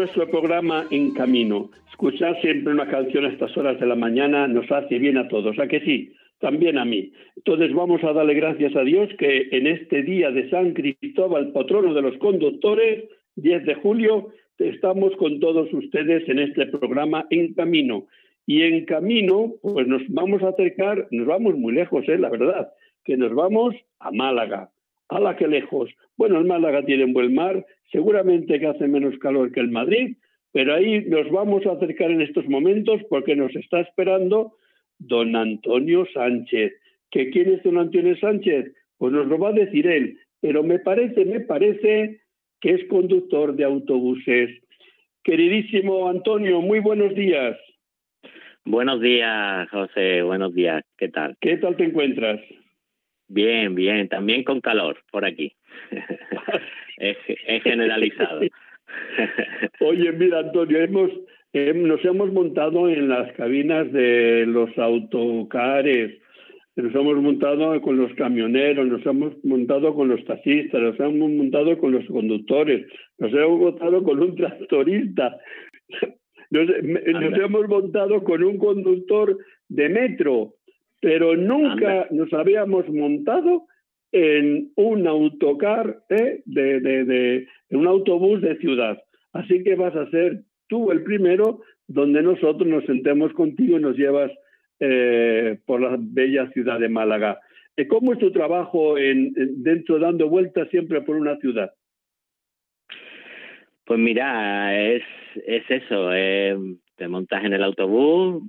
[0.08, 1.70] Nuestro programa En Camino.
[1.90, 5.58] Escuchar siempre una canción a estas horas de la mañana nos hace bien a todos,
[5.58, 6.14] ¿a que sí?
[6.40, 7.12] También a mí.
[7.36, 11.92] Entonces vamos a darle gracias a Dios que en este día de San Cristóbal, patrono
[11.92, 13.04] de los conductores,
[13.36, 18.06] 10 de julio, estamos con todos ustedes en este programa En Camino.
[18.46, 22.16] Y en camino, pues nos vamos a acercar, nos vamos muy lejos, ¿eh?
[22.16, 22.70] la verdad,
[23.04, 24.70] que nos vamos a Málaga.
[25.08, 25.90] A la que lejos.
[26.16, 30.16] Bueno, el Málaga tiene un buen mar, seguramente que hace menos calor que el Madrid,
[30.52, 34.54] pero ahí nos vamos a acercar en estos momentos porque nos está esperando
[34.98, 36.72] don Antonio Sánchez.
[37.10, 38.72] ¿Que quién es don Antonio Sánchez?
[38.98, 42.20] Pues nos lo va a decir él, pero me parece, me parece
[42.60, 44.50] que es conductor de autobuses.
[45.22, 47.56] Queridísimo Antonio, muy buenos días.
[48.64, 50.22] Buenos días, José.
[50.22, 50.82] Buenos días.
[50.98, 51.36] ¿Qué tal?
[51.40, 52.40] ¿Qué tal te encuentras?
[53.28, 54.08] Bien, bien.
[54.08, 55.52] También con calor por aquí.
[56.96, 58.40] es, es generalizado.
[59.80, 61.10] Oye, mira, Antonio, hemos,
[61.52, 66.20] eh, nos hemos montado en las cabinas de los autocares,
[66.76, 71.76] nos hemos montado con los camioneros, nos hemos montado con los taxistas, nos hemos montado
[71.78, 72.86] con los conductores,
[73.18, 75.38] nos hemos montado con un tractorista,
[76.50, 79.36] nos, hemos montado con un conductor
[79.68, 80.54] de metro,
[81.00, 82.08] pero nunca Anda.
[82.10, 83.66] nos habíamos montado
[84.12, 86.42] en un autocar, ¿eh?
[86.46, 89.02] de, de, de, en un autobús de ciudad.
[89.32, 93.96] Así que vas a ser tú el primero donde nosotros nos sentemos contigo y nos
[93.96, 94.30] llevas
[94.80, 97.38] eh, por la bella ciudad de Málaga.
[97.76, 101.72] Eh, ¿Cómo es tu trabajo en, en- dentro dando vueltas siempre por una ciudad?
[103.84, 105.02] Pues mira, es,
[105.46, 106.10] es eso.
[106.12, 106.56] eh,
[106.96, 108.42] te montas en el autobús,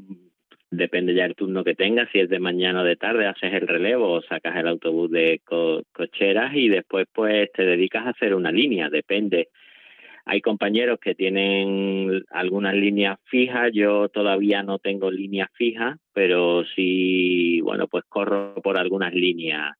[0.71, 3.67] depende ya del turno que tengas, si es de mañana o de tarde, haces el
[3.67, 8.35] relevo o sacas el autobús de co- cocheras y después pues te dedicas a hacer
[8.35, 9.49] una línea, depende.
[10.25, 17.61] Hay compañeros que tienen algunas líneas fijas, yo todavía no tengo líneas fijas, pero sí,
[17.61, 19.71] bueno, pues corro por algunas líneas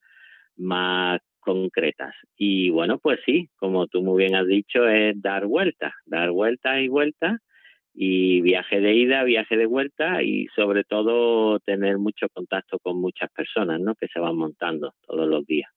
[0.58, 2.16] más concretas.
[2.38, 6.80] Y bueno, pues sí, como tú muy bien has dicho, es dar vueltas, dar vueltas
[6.82, 7.40] y vueltas
[7.94, 13.32] y viaje de ida, viaje de vuelta y sobre todo tener mucho contacto con muchas
[13.32, 13.96] personas, ¿no?
[13.96, 15.70] Que se van montando todos los días.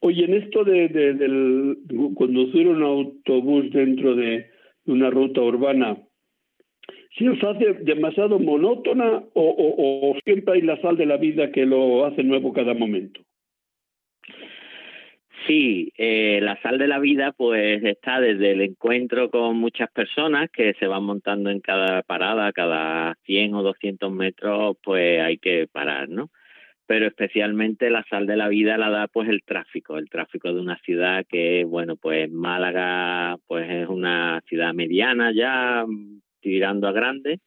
[0.00, 1.76] Oye, en esto de,
[2.14, 4.50] conducir un autobús dentro de
[4.86, 5.98] una ruta urbana,
[7.16, 11.50] ¿si os hace demasiado monótona o, o, o siempre hay la sal de la vida
[11.52, 13.20] que lo hace nuevo cada momento?
[15.48, 20.50] Sí, eh, la sal de la vida pues está desde el encuentro con muchas personas
[20.50, 25.66] que se van montando en cada parada, cada 100 o 200 metros pues hay que
[25.66, 26.30] parar, ¿no?
[26.86, 30.60] Pero especialmente la sal de la vida la da pues el tráfico, el tráfico de
[30.60, 35.86] una ciudad que bueno pues Málaga pues es una ciudad mediana ya
[36.42, 37.40] tirando a grande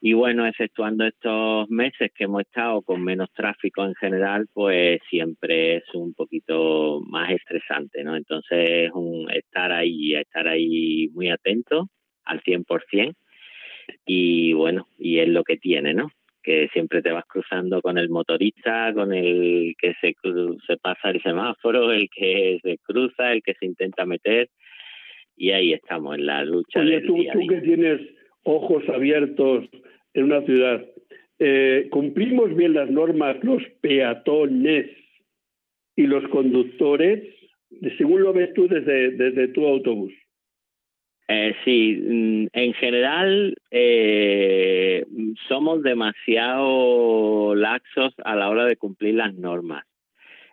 [0.00, 5.76] y bueno, exceptuando estos meses que hemos estado con menos tráfico en general, pues siempre
[5.76, 8.16] es un poquito más estresante, ¿no?
[8.16, 11.88] Entonces, un estar ahí, estar ahí muy atento
[12.24, 13.14] al 100%.
[14.04, 16.10] Y bueno, y es lo que tiene, ¿no?
[16.42, 20.14] Que siempre te vas cruzando con el motorista, con el que se,
[20.66, 24.50] se pasa el semáforo, el que se cruza, el que se intenta meter.
[25.36, 26.80] Y ahí estamos, en la lucha.
[26.80, 28.00] Oye, tú, tú que tienes
[28.46, 29.66] ojos abiertos
[30.14, 30.84] en una ciudad.
[31.38, 34.86] Eh, ¿Cumplimos bien las normas los peatones
[35.96, 37.22] y los conductores,
[37.98, 40.12] según lo ves tú desde, desde tu autobús?
[41.28, 45.04] Eh, sí, mm, en general eh,
[45.48, 49.84] somos demasiado laxos a la hora de cumplir las normas.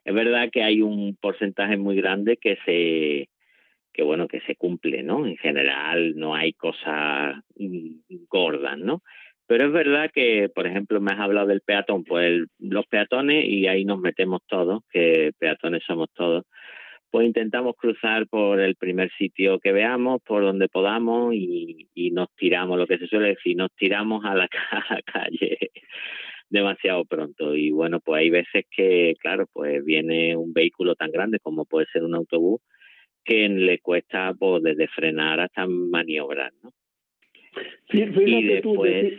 [0.04, 3.30] Es verdad que hay un porcentaje muy grande que se
[3.94, 5.26] que bueno que se cumple, ¿no?
[5.26, 7.36] En general no hay cosas
[8.30, 9.02] gordas, ¿no?
[9.48, 13.68] Pero es verdad que, por ejemplo, me has hablado del peatón, pues los peatones, y
[13.68, 16.46] ahí nos metemos todos, que peatones somos todos,
[17.12, 22.30] pues intentamos cruzar por el primer sitio que veamos, por donde podamos, y, y nos
[22.36, 25.58] tiramos, lo que se suele decir, nos tiramos a la, a la calle
[26.54, 27.56] demasiado pronto.
[27.56, 31.88] Y bueno, pues hay veces que, claro, pues viene un vehículo tan grande como puede
[31.92, 32.62] ser un autobús,
[33.24, 36.72] que le cuesta pues, desde frenar hasta maniobrar, ¿no?
[37.92, 39.14] Sí, y después,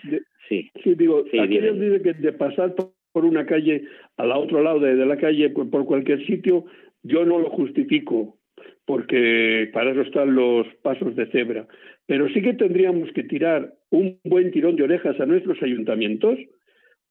[0.48, 2.74] sí, sí, digo, sí, aquellos dicen que de pasar
[3.12, 3.84] por una calle
[4.16, 6.64] al otro lado de, la calle, por, cualquier sitio,
[7.04, 8.36] yo no lo justifico,
[8.84, 11.68] porque para eso están los pasos de cebra.
[12.06, 16.38] Pero sí que tendríamos que tirar un buen tirón de orejas a nuestros ayuntamientos,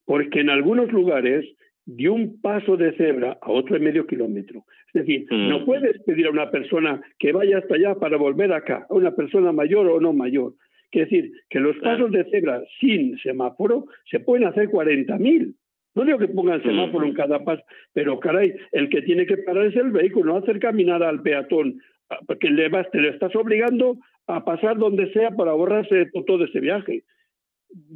[0.06, 1.46] porque en algunos lugares
[1.86, 4.64] de un paso de cebra a otro de medio kilómetro.
[4.94, 5.50] Es decir, mm.
[5.50, 9.16] no puedes pedir a una persona que vaya hasta allá para volver acá, a una
[9.16, 10.54] persona mayor o no mayor.
[10.92, 15.56] Quiere decir que los pasos de cebra sin semáforo se pueden hacer 40.000.
[15.96, 19.66] No digo que pongan semáforo en cada paso, pero caray, el que tiene que parar
[19.66, 23.36] es el vehículo, no hacer caminar al peatón, ah, porque le, vas, te le estás
[23.36, 27.04] obligando a pasar donde sea para ahorrarse todo ese viaje.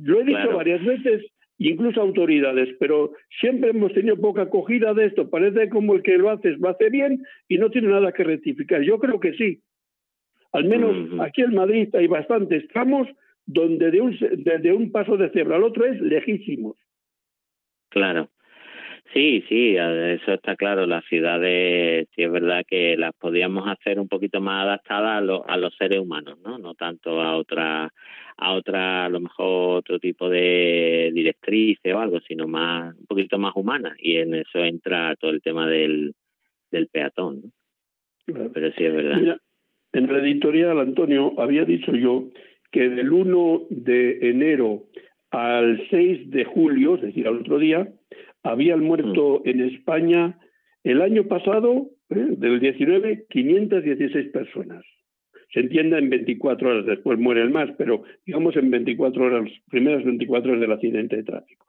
[0.03, 1.23] Lo he dicho varias veces,
[1.57, 5.29] incluso autoridades, pero siempre hemos tenido poca acogida de esto.
[5.29, 8.81] Parece como el que lo hace lo hace bien y no tiene nada que rectificar.
[8.81, 9.61] Yo creo que sí,
[10.51, 13.07] al menos aquí en Madrid hay bastantes tramos
[13.45, 16.77] donde de un, de, un paso de cebra al otro es lejísimos.
[17.89, 18.29] Claro.
[19.13, 20.85] Sí, sí, eso está claro.
[20.85, 25.57] Las ciudades, sí es verdad que las podíamos hacer un poquito más adaptadas a, a
[25.57, 26.57] los seres humanos, ¿no?
[26.57, 27.91] No tanto a otra,
[28.37, 33.39] a otra, a lo mejor otro tipo de directrices o algo, sino más, un poquito
[33.39, 33.95] más humana.
[33.99, 36.13] Y en eso entra todo el tema del,
[36.69, 38.51] del peatón, ¿no?
[38.53, 39.39] Pero sí es verdad.
[39.93, 42.29] En la editorial, Antonio, había dicho yo
[42.71, 44.83] que del 1 de enero
[45.31, 47.87] al 6 de julio, es decir, al otro día,
[48.43, 49.49] habían muerto mm.
[49.49, 50.39] en España
[50.83, 52.27] el año pasado, ¿eh?
[52.37, 54.85] del 19, 516 personas.
[55.53, 60.03] Se entiende en 24 horas, después mueren más, pero digamos en 24 horas, las primeras
[60.03, 61.65] 24 horas del accidente de tráfico.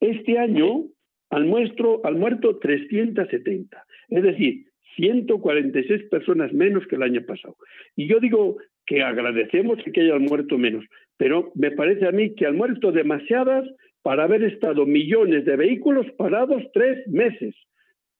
[0.00, 0.86] Este año
[1.30, 3.84] al, muestro, al muerto 370.
[4.08, 4.66] Es decir,
[4.96, 7.56] 146 personas menos que el año pasado.
[7.96, 10.84] Y yo digo que agradecemos que hayan muerto menos,
[11.16, 13.68] pero me parece a mí que han muerto demasiadas
[14.02, 17.54] para haber estado millones de vehículos parados tres meses.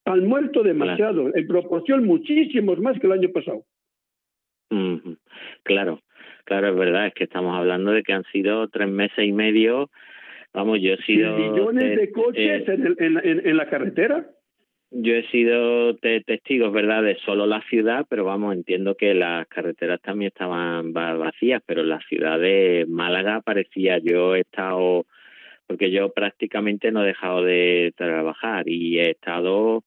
[0.04, 3.64] Han muerto demasiado, en proporción muchísimos más que el año pasado.
[5.62, 6.00] Claro,
[6.44, 9.90] claro, es verdad, es que estamos hablando de que han sido tres meses y medio,
[10.52, 11.36] vamos, yo he sido...
[11.36, 14.30] millones de, coches en, en, en la carretera.
[14.92, 20.00] Yo he sido testigo, ¿verdad?, de solo la ciudad, pero vamos, entiendo que las carreteras
[20.00, 25.06] también estaban vacías, pero la ciudad de Málaga parecía, yo he estado,
[25.70, 29.84] porque yo prácticamente no he dejado de trabajar y he estado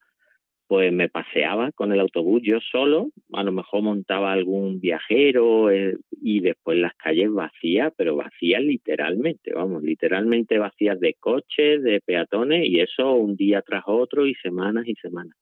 [0.65, 5.97] pues me paseaba con el autobús yo solo, a lo mejor montaba algún viajero eh,
[6.21, 12.65] y después las calles vacías, pero vacías literalmente, vamos, literalmente vacías de coches, de peatones
[12.65, 15.35] y eso un día tras otro y semanas y semanas.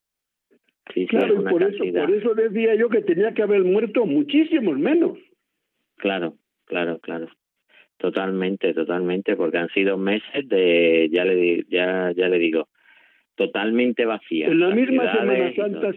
[1.07, 5.19] claro, y por eso, por eso decía yo que tenía que haber muerto muchísimos menos.
[5.97, 6.33] Claro,
[6.65, 7.27] claro, claro.
[8.01, 12.67] Totalmente, totalmente, porque han sido meses de, ya le, ya, ya le digo,
[13.35, 14.51] totalmente vacías.
[14.51, 15.91] En la misma Semana Santa,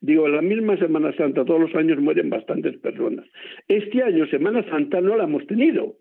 [0.00, 3.26] digo, en la misma Semana Santa, todos los años mueren bastantes personas.
[3.68, 5.96] Este año, Semana Santa, no la hemos tenido.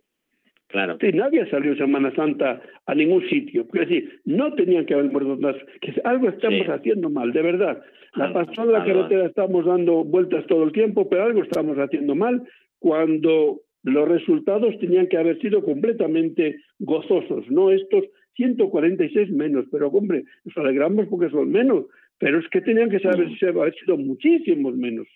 [0.68, 0.98] Claro.
[1.02, 3.68] Sí, nadie salió Semana Santa a ningún sitio.
[3.74, 5.58] Es decir, no tenían que haber muerto más.
[5.82, 7.84] Que algo estamos haciendo mal, de verdad.
[8.16, 12.16] La pasada de la carretera estamos dando vueltas todo el tiempo, pero algo estamos haciendo
[12.16, 12.44] mal
[12.80, 18.06] cuando los resultados tenían que haber sido completamente gozosos, no estos
[18.36, 21.86] 146 menos, pero hombre, nos alegramos porque son menos,
[22.18, 23.74] pero es que tenían que haber, mm.
[23.74, 25.08] sido muchísimos menos.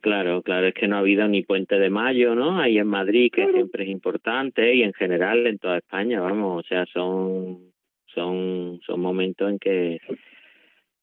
[0.00, 2.58] Claro, claro, es que no ha habido ni puente de mayo, ¿no?
[2.58, 6.68] Ahí en Madrid, que siempre es importante, y en general en toda España, vamos, o
[6.68, 7.72] sea, son,
[8.06, 10.00] son, son momentos en que,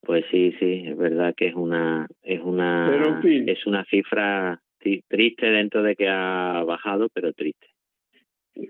[0.02, 5.84] pues sí, sí, es verdad que es una, es una, es una cifra triste dentro
[5.84, 7.68] de que ha bajado, pero triste.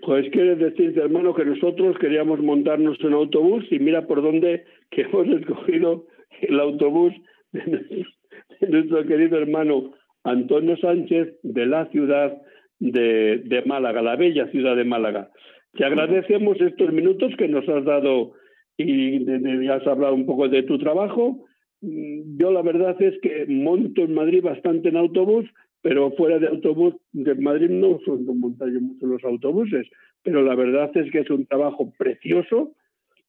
[0.02, 5.02] Pues quiere decirte, hermano, que nosotros queríamos montarnos en autobús y mira por dónde que
[5.02, 6.06] hemos escogido
[6.42, 7.12] el autobús
[7.52, 9.92] de nuestro querido hermano
[10.22, 12.40] Antonio Sánchez de la ciudad
[12.78, 15.30] de, Málaga, la bella ciudad de Málaga.
[15.74, 18.32] Te agradecemos estos minutos que nos has dado
[18.76, 19.26] y
[19.68, 21.44] has hablado un poco de tu trabajo.
[21.80, 25.46] Mm, yo la verdad es que monto en Madrid bastante en autobús,
[25.82, 29.88] pero fuera de autobús, de Madrid no suelo montar yo mucho los autobuses,
[30.22, 32.74] pero la verdad es que es un trabajo precioso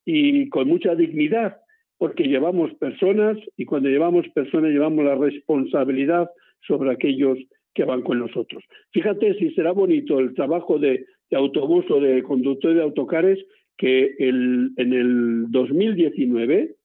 [0.06, 1.58] y con mucha dignidad,
[1.98, 6.30] porque llevamos personas y cuando llevamos personas llevamos la responsabilidad
[6.68, 7.38] sobre aquellos
[7.74, 8.64] que van con nosotros.
[8.92, 13.40] Fíjate si será bonito el trabajo de, autobús o de conductor de autocares
[13.78, 16.76] que el, en el 2019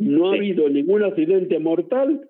[0.00, 2.28] no ha habido ningún accidente mortal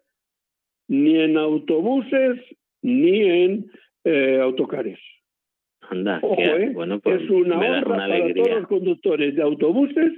[0.92, 2.38] ni en autobuses
[2.82, 3.70] ni en
[4.04, 4.98] eh, autocares.
[5.88, 6.70] Anda, ¿eh?
[6.74, 10.12] bueno, pues es una honra para todos los conductores de autobuses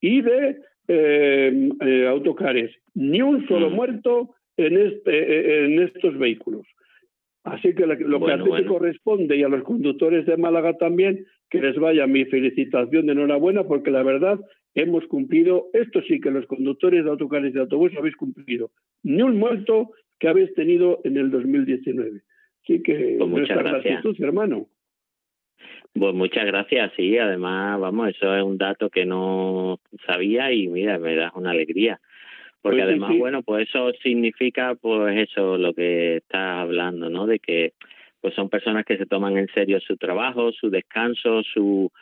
[0.00, 0.56] y de
[0.88, 2.74] eh, autocares.
[2.94, 3.72] Ni un solo mm.
[3.72, 6.66] muerto en, este, en estos vehículos.
[7.44, 11.24] Así que lo que a ti te corresponde y a los conductores de Málaga también,
[11.50, 14.40] que les vaya mi felicitación de enhorabuena, porque la verdad
[14.74, 18.72] hemos cumplido, esto sí que los conductores de autocares y de autobús habéis cumplido.
[19.04, 22.22] Ni un muerto que habéis tenido en el 2019.
[22.62, 24.68] Así que pues muchas gracias, hermano.
[25.98, 30.98] Pues muchas gracias, sí, además, vamos, eso es un dato que no sabía y mira,
[30.98, 32.00] me da una alegría.
[32.60, 37.26] Porque pues además, bueno, pues eso significa, pues eso, lo que estás hablando, ¿no?
[37.26, 37.72] De que
[38.20, 41.92] pues son personas que se toman en serio su trabajo, su descanso, su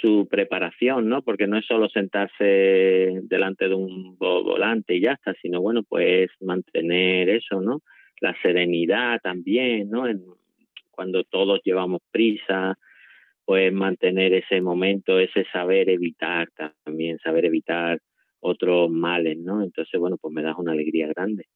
[0.00, 1.22] su preparación, ¿no?
[1.22, 6.30] Porque no es solo sentarse delante de un volante y ya está, sino bueno, pues
[6.40, 7.80] mantener eso, ¿no?
[8.20, 10.08] La serenidad también, ¿no?
[10.08, 10.22] En,
[10.90, 12.76] cuando todos llevamos prisa,
[13.44, 16.48] pues mantener ese momento, ese saber evitar
[16.84, 18.00] también, saber evitar
[18.40, 19.62] otros males, ¿no?
[19.62, 21.46] Entonces, bueno, pues me das una alegría grande.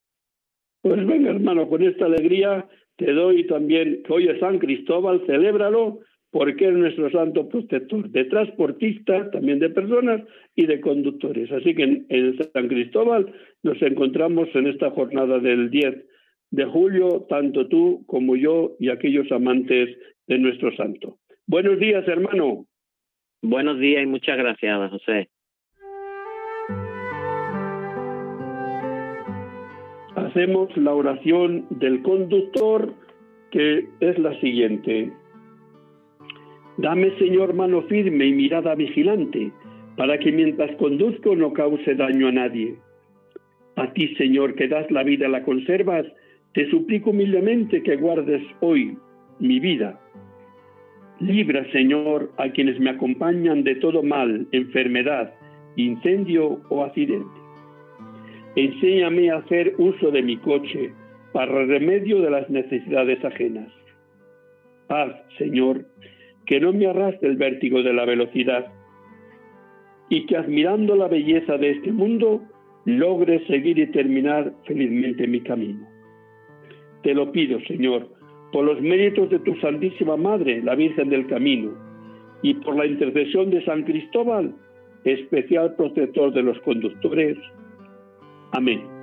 [0.81, 5.99] Pues venga, hermano, con esta alegría te doy también, hoy es San Cristóbal, celébralo
[6.31, 10.21] porque es nuestro santo protector de transportistas, también de personas
[10.55, 11.51] y de conductores.
[11.51, 16.05] Así que en, San Cristóbal nos encontramos en esta jornada del 10
[16.51, 21.17] de julio, tanto tú como yo y aquellos amantes de nuestro santo.
[21.47, 22.65] Buenos días, hermano.
[23.41, 25.29] Buenos días y muchas gracias, José.
[30.15, 32.93] Hacemos la oración del conductor
[33.51, 35.11] que es la siguiente.
[36.81, 39.51] Dame, Señor, mano firme y mirada vigilante,
[39.97, 42.75] para que mientras conduzco no cause daño a nadie.
[43.75, 46.05] A ti, Señor, que das la vida la conservas,
[46.53, 48.97] te suplico humildemente que guardes hoy
[49.39, 49.99] mi vida.
[51.19, 55.33] Libra, Señor, a quienes me acompañan de todo mal, enfermedad,
[55.75, 57.39] incendio o accidente.
[58.55, 60.93] Enséñame a hacer uso de mi coche
[61.33, 63.69] para remedio de las necesidades ajenas.
[64.87, 65.85] Haz, Señor,
[66.49, 68.73] que no me arrastre el vértigo de la velocidad
[70.09, 72.41] y que admirando la belleza de este mundo
[72.85, 75.87] logre seguir y terminar felizmente mi camino.
[77.03, 78.09] Te lo pido, Señor,
[78.51, 81.71] por los méritos de tu Santísima Madre, la Virgen del Camino,
[82.41, 84.55] y por la intercesión de San Cristóbal,
[85.03, 87.37] especial protector de los conductores.
[88.53, 88.98] Amén.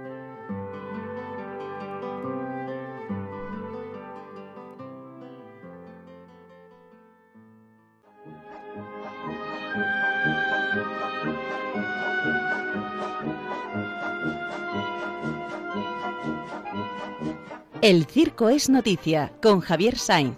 [17.88, 20.34] El Circo es Noticia con Javier Sainz.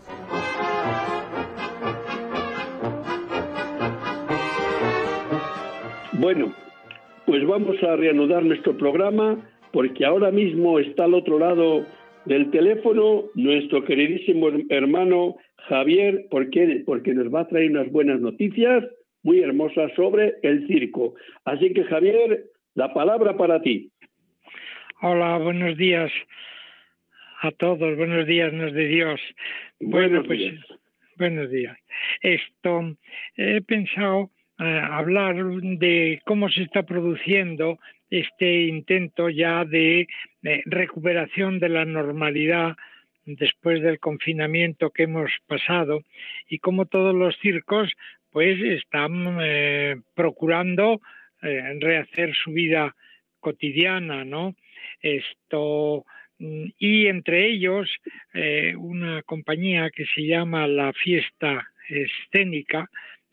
[6.12, 6.52] Bueno,
[7.24, 9.38] pues vamos a reanudar nuestro programa
[9.72, 11.86] porque ahora mismo está al otro lado
[12.26, 15.36] del teléfono nuestro queridísimo hermano
[15.70, 18.84] Javier, porque, porque nos va a traer unas buenas noticias
[19.22, 21.14] muy hermosas sobre el circo.
[21.46, 22.44] Así que Javier,
[22.74, 23.90] la palabra para ti.
[25.00, 26.12] Hola, buenos días
[27.40, 29.20] a todos, buenos días, nos de Dios.
[29.80, 30.64] Buenos pues, días.
[31.16, 31.76] Buenos días.
[32.20, 32.96] Esto,
[33.36, 37.78] he pensado eh, hablar de cómo se está produciendo
[38.10, 40.08] este intento ya de,
[40.66, 42.76] recuperación de la normalidad
[43.24, 46.00] después del confinamiento que hemos pasado
[46.48, 47.92] y cómo todos los circos
[48.30, 51.00] pues están eh, procurando
[51.42, 52.96] eh, rehacer su vida
[53.40, 54.54] cotidiana, ¿no?
[55.02, 56.04] Esto
[56.38, 57.90] y entre ellos
[58.32, 62.88] eh, una compañía que se llama La Fiesta Escénica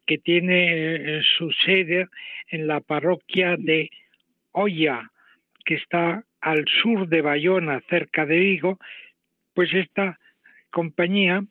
[0.06, 2.08] que tiene su sede
[2.50, 3.90] en la parroquia de
[4.52, 5.12] Oya,
[5.66, 8.80] que está al sur de Bayona, cerca de Vigo,
[9.54, 10.20] pues esta
[10.70, 11.44] compañía,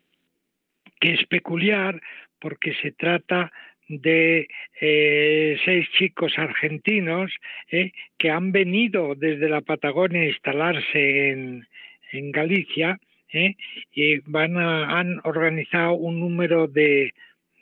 [1.00, 2.00] que es peculiar
[2.38, 3.52] porque se trata
[3.88, 4.48] de
[4.80, 7.30] eh, seis chicos argentinos
[7.70, 11.66] eh, que han venido desde la Patagonia a instalarse en,
[12.12, 12.98] en Galicia
[13.32, 13.56] eh,
[13.92, 17.12] y van han organizado un número de,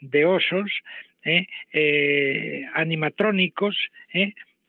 [0.01, 0.71] de osos
[2.73, 3.77] animatrónicos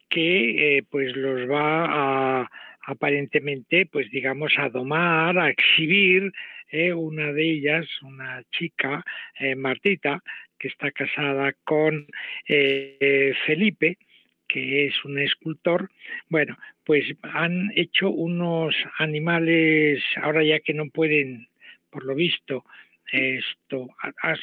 [0.08, 2.50] que pues los va a
[2.86, 6.32] aparentemente pues digamos a domar, a exhibir
[6.94, 9.02] una de ellas, una chica,
[9.56, 10.22] Martita,
[10.58, 12.06] que está casada con
[12.46, 13.98] Felipe,
[14.48, 15.90] que es un escultor,
[16.28, 21.48] bueno, pues han hecho unos animales, ahora ya que no pueden,
[21.90, 22.64] por lo visto,
[23.10, 23.88] esto,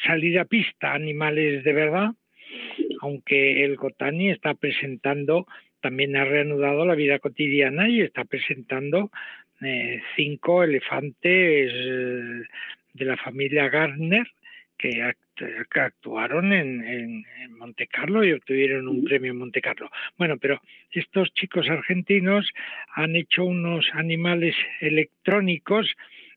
[0.04, 2.10] salir a pista, animales de verdad,
[3.00, 5.46] aunque el Gotani está presentando,
[5.80, 9.10] también ha reanudado la vida cotidiana y está presentando
[9.60, 12.42] eh, cinco elefantes eh,
[12.94, 14.26] de la familia Gardner
[14.78, 15.12] que,
[15.74, 17.24] actuaron en, en,
[17.58, 19.90] Monte Carlo y obtuvieron un premio en Monte Carlo.
[20.18, 22.50] Bueno, pero estos chicos argentinos
[22.94, 25.86] han hecho unos animales electrónicos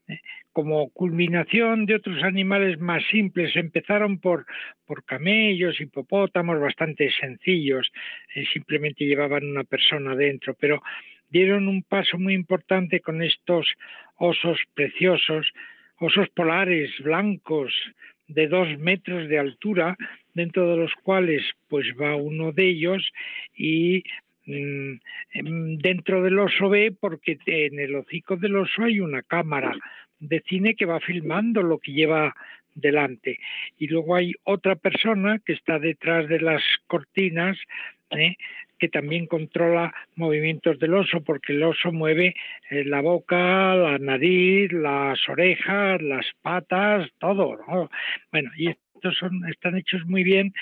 [0.08, 0.20] eh,
[0.52, 3.56] como culminación de otros animales más simples.
[3.56, 4.46] Empezaron por,
[4.86, 7.92] por camellos, hipopótamos, bastante sencillos,
[8.36, 10.82] eh, simplemente llevaban una persona dentro, pero
[11.30, 13.68] dieron un paso muy importante con estos
[14.16, 15.52] osos preciosos,
[16.00, 17.74] osos polares blancos
[18.28, 19.98] de dos metros de altura,
[20.34, 23.12] dentro de los cuales pues va uno de ellos
[23.56, 24.04] y
[24.46, 24.94] mm,
[25.34, 29.74] em, dentro del oso ve porque en el hocico del oso hay una cámara
[30.20, 32.34] de cine que va filmando lo que lleva
[32.74, 33.40] delante.
[33.78, 37.58] Y luego hay otra persona que está detrás de las cortinas,
[38.12, 38.36] ¿eh?
[38.78, 42.36] Que también controla movimientos del oso, porque el oso mueve
[42.70, 47.90] eh, la boca, la nariz, las orejas, las patas, todo.
[48.32, 50.54] Bueno, y estos son, están hechos muy bien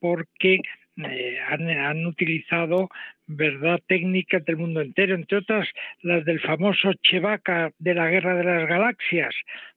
[0.00, 0.60] porque
[0.96, 2.90] eh, han, utilizado
[3.26, 5.66] verdad técnicas del mundo entero, entre otras
[6.02, 9.34] las del famoso Chevaca de la Guerra de las Galaxias.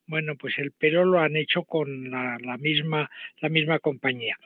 [0.08, 3.10] Bueno, pues el Peró lo han hecho con la, misma
[3.42, 4.38] la misma compañía.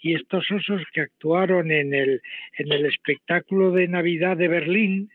[0.00, 2.22] Y estos osos que actuaron en el
[2.56, 5.10] en el espectáculo de Navidad de Berlín,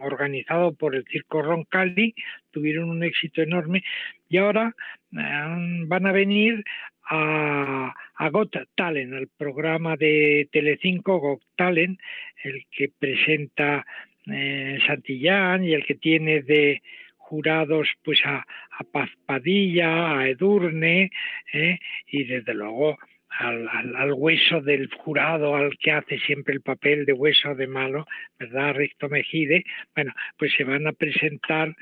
[0.00, 2.14] organizado por el Circo Roncalli,
[2.50, 3.82] tuvieron un éxito enorme
[4.28, 4.74] y ahora
[5.12, 6.64] eh, van a venir
[7.10, 11.98] a, a Got Talent, al programa de Telecinco Got Talent,
[12.42, 13.84] el que presenta
[14.30, 16.82] eh, Santillán y el que tiene de
[17.28, 21.10] jurados pues a, a Paz Padilla, a Edurne
[21.52, 22.96] eh, y desde luego
[23.28, 28.06] al, hueso del jurado, al que hace siempre el papel de hueso de malo,
[28.38, 28.74] ¿verdad?
[28.74, 29.64] Recto Mejide.
[29.94, 31.76] Bueno, pues se van a presentar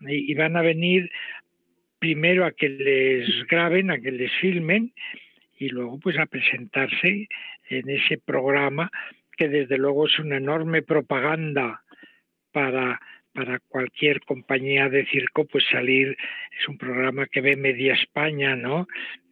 [0.00, 1.10] y van a venir
[1.98, 4.92] primero a que les graben, a que les filmen
[5.58, 7.28] y luego pues a presentarse
[7.68, 8.90] en ese programa
[9.36, 11.82] que desde luego es una enorme propaganda
[12.52, 13.00] para
[13.32, 16.16] para cualquier compañía de circo pues salir
[16.58, 18.86] es un programa que ve media España no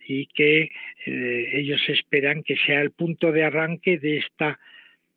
[0.06, 0.70] y que
[1.06, 4.58] eh, ellos esperan que sea el punto de arranque de esta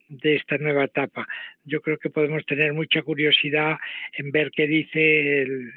[0.10, 1.28] de esta nueva etapa.
[1.64, 3.78] Yo creo que podemos tener mucha curiosidad
[4.14, 5.72] en ver qué dice el,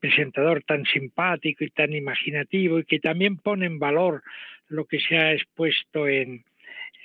[0.00, 4.22] presentador tan simpático y tan imaginativo y que también pone en valor
[4.68, 6.44] lo que se ha expuesto en,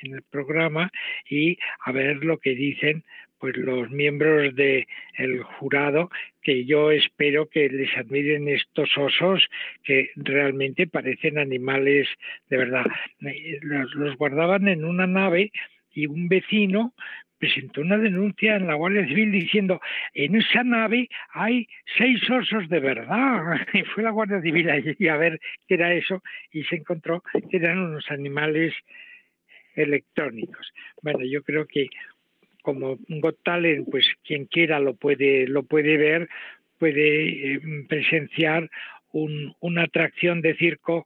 [0.01, 0.89] en el programa
[1.29, 3.03] y a ver lo que dicen
[3.39, 4.85] pues los miembros del
[5.17, 6.09] el jurado
[6.41, 9.47] que yo espero que les admiren estos osos
[9.83, 12.07] que realmente parecen animales
[12.49, 12.85] de verdad.
[13.61, 15.51] Los guardaban en una nave
[15.93, 16.93] y un vecino
[17.37, 19.79] presentó una denuncia en la Guardia Civil diciendo
[20.13, 21.67] en esa nave hay
[21.97, 26.23] seis osos de verdad y fue la Guardia Civil allí a ver qué era eso
[26.51, 28.73] y se encontró que eran unos animales
[29.75, 30.73] electrónicos.
[31.01, 31.87] Bueno, yo creo que
[32.67, 36.27] como Got Talent, pues quien quiera lo puede lo puede ver,
[36.77, 38.69] puede eh, presenciar
[39.13, 41.05] un, una atracción de circo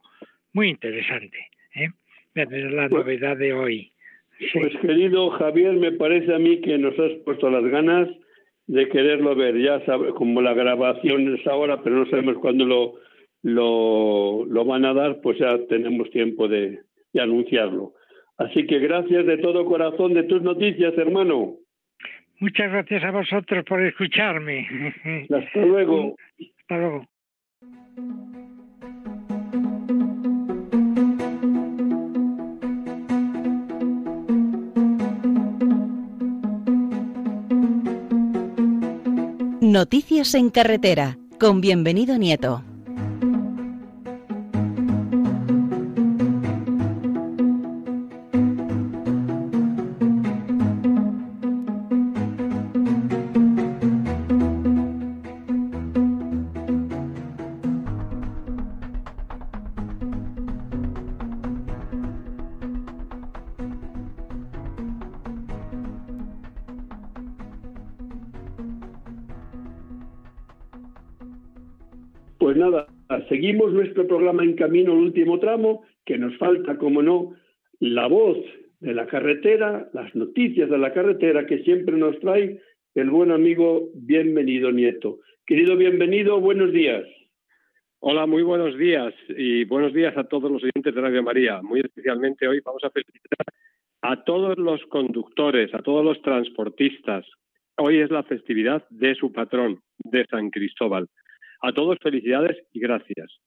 [0.52, 1.38] muy interesante.
[1.76, 1.90] ¿eh?
[2.34, 3.92] la pues novedad de hoy.
[4.52, 8.08] Pues querido Javier, me parece a mí que nos has puesto las ganas
[8.66, 9.56] de quererlo ver.
[9.56, 12.94] Ya sabe, como la grabación es ahora, pero no sabemos cuándo lo,
[13.42, 16.80] lo, lo van a dar, pues ya tenemos tiempo de,
[17.12, 17.94] de anunciarlo.
[18.42, 21.54] Así que gracias de todo corazón de tus noticias, hermano.
[22.40, 24.66] Muchas gracias a vosotros por escucharme.
[25.30, 26.16] Hasta luego.
[26.60, 27.06] Hasta luego.
[39.60, 42.62] Noticias en carretera, con bienvenido Nieto.
[74.62, 77.34] Camino, el último tramo, que nos falta, como no,
[77.80, 78.38] la voz
[78.78, 82.60] de la carretera, las noticias de la carretera que siempre nos trae
[82.94, 85.18] el buen amigo Bienvenido Nieto.
[85.46, 87.04] Querido Bienvenido, buenos días.
[87.98, 91.60] Hola, muy buenos días y buenos días a todos los oyentes de Radio María.
[91.60, 93.46] Muy especialmente hoy vamos a felicitar
[94.02, 97.26] a todos los conductores, a todos los transportistas.
[97.78, 101.08] Hoy es la festividad de su patrón, de San Cristóbal.
[101.62, 103.40] A todos felicidades y gracias.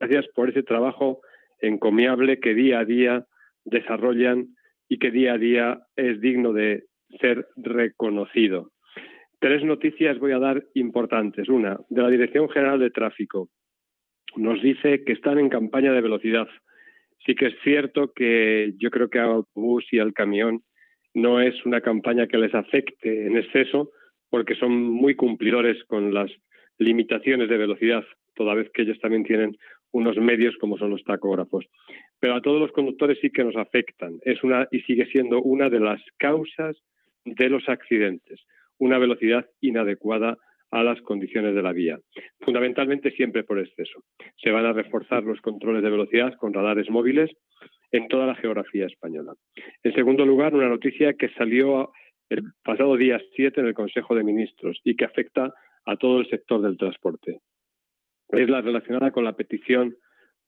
[0.00, 1.20] Gracias por ese trabajo
[1.60, 3.26] encomiable que día a día
[3.64, 4.48] desarrollan
[4.88, 6.84] y que día a día es digno de
[7.20, 8.70] ser reconocido.
[9.38, 11.48] Tres noticias voy a dar importantes.
[11.48, 13.48] Una, de la Dirección General de Tráfico.
[14.36, 16.48] Nos dice que están en campaña de velocidad.
[17.24, 20.62] Sí que es cierto que yo creo que al autobús y al camión
[21.14, 23.90] no es una campaña que les afecte en exceso
[24.30, 26.30] porque son muy cumplidores con las
[26.78, 28.04] limitaciones de velocidad,
[28.36, 29.56] toda vez que ellos también tienen
[29.90, 31.66] unos medios como son los tacógrafos.
[32.20, 34.18] Pero a todos los conductores sí que nos afectan.
[34.22, 36.76] Es una y sigue siendo una de las causas
[37.24, 38.44] de los accidentes,
[38.78, 40.36] una velocidad inadecuada
[40.70, 41.98] a las condiciones de la vía,
[42.40, 44.02] fundamentalmente siempre por exceso.
[44.36, 47.30] Se van a reforzar los controles de velocidad con radares móviles
[47.92, 49.32] en toda la geografía española.
[49.82, 51.92] En segundo lugar, una noticia que salió
[52.28, 56.28] el pasado día 7 en el Consejo de Ministros y que afecta a todo el
[56.28, 57.40] sector del transporte.
[58.28, 59.96] Es la relacionada con la petición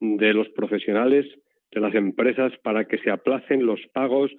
[0.00, 1.26] de los profesionales,
[1.70, 4.30] de las empresas, para que se aplacen los pagos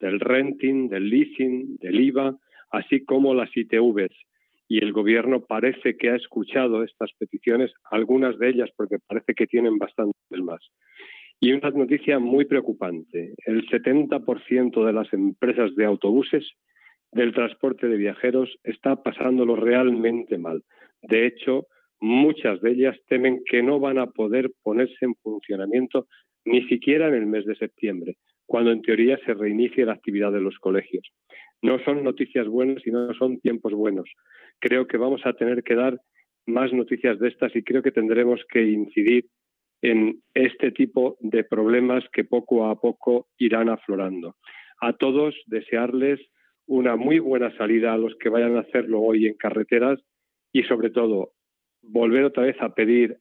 [0.00, 2.36] del renting, del leasing, del IVA,
[2.70, 4.14] así como las ITVs.
[4.68, 9.46] Y el Gobierno parece que ha escuchado estas peticiones, algunas de ellas porque parece que
[9.46, 10.60] tienen bastantes más.
[11.38, 13.34] Y una noticia muy preocupante.
[13.44, 16.50] El 70% de las empresas de autobuses
[17.12, 20.62] del transporte de viajeros está pasándolo realmente mal.
[21.02, 21.66] De hecho,
[22.00, 26.06] muchas de ellas temen que no van a poder ponerse en funcionamiento
[26.44, 28.16] ni siquiera en el mes de septiembre,
[28.46, 31.04] cuando en teoría se reinicie la actividad de los colegios.
[31.62, 34.08] No son noticias buenas y no son tiempos buenos.
[34.60, 35.98] Creo que vamos a tener que dar
[36.46, 39.26] más noticias de estas y creo que tendremos que incidir
[39.82, 44.36] en este tipo de problemas que poco a poco irán aflorando.
[44.80, 46.20] A todos desearles
[46.66, 50.00] una muy buena salida a los que vayan a hacerlo hoy en carreteras
[50.52, 51.32] y sobre todo
[51.88, 53.18] volver otra vez a pedir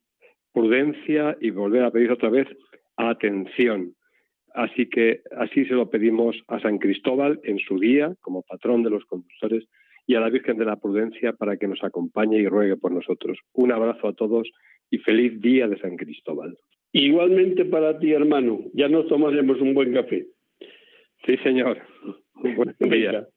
[0.54, 2.48] prudencia y volver a pedir otra vez
[2.96, 3.94] atención.
[4.54, 8.90] Así que así se lo pedimos a San Cristóbal en su día como patrón de
[8.90, 9.66] los conductores
[10.08, 13.38] y a la Virgen de la Prudencia para que nos acompañe y ruegue por nosotros.
[13.54, 14.50] Un abrazo a todos
[14.90, 16.58] y feliz día de San Cristóbal.
[16.94, 18.62] Igualmente para ti, hermano.
[18.74, 20.28] Ya nos tomaremos un buen café.
[21.26, 21.80] Sí, señor.
[22.42, 23.28] Un buen día.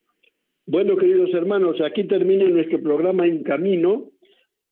[0.66, 4.10] Bueno, queridos hermanos, aquí termina nuestro programa En Camino,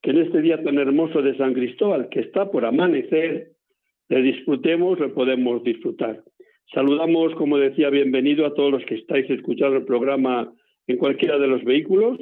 [0.02, 3.52] que en este día tan hermoso de San Cristóbal, que está por amanecer,
[4.08, 6.22] le disfrutemos, le podemos disfrutar.
[6.72, 10.52] Saludamos, como decía, bienvenido a todos los que estáis escuchando el programa
[10.86, 12.18] en cualquiera de los vehículos,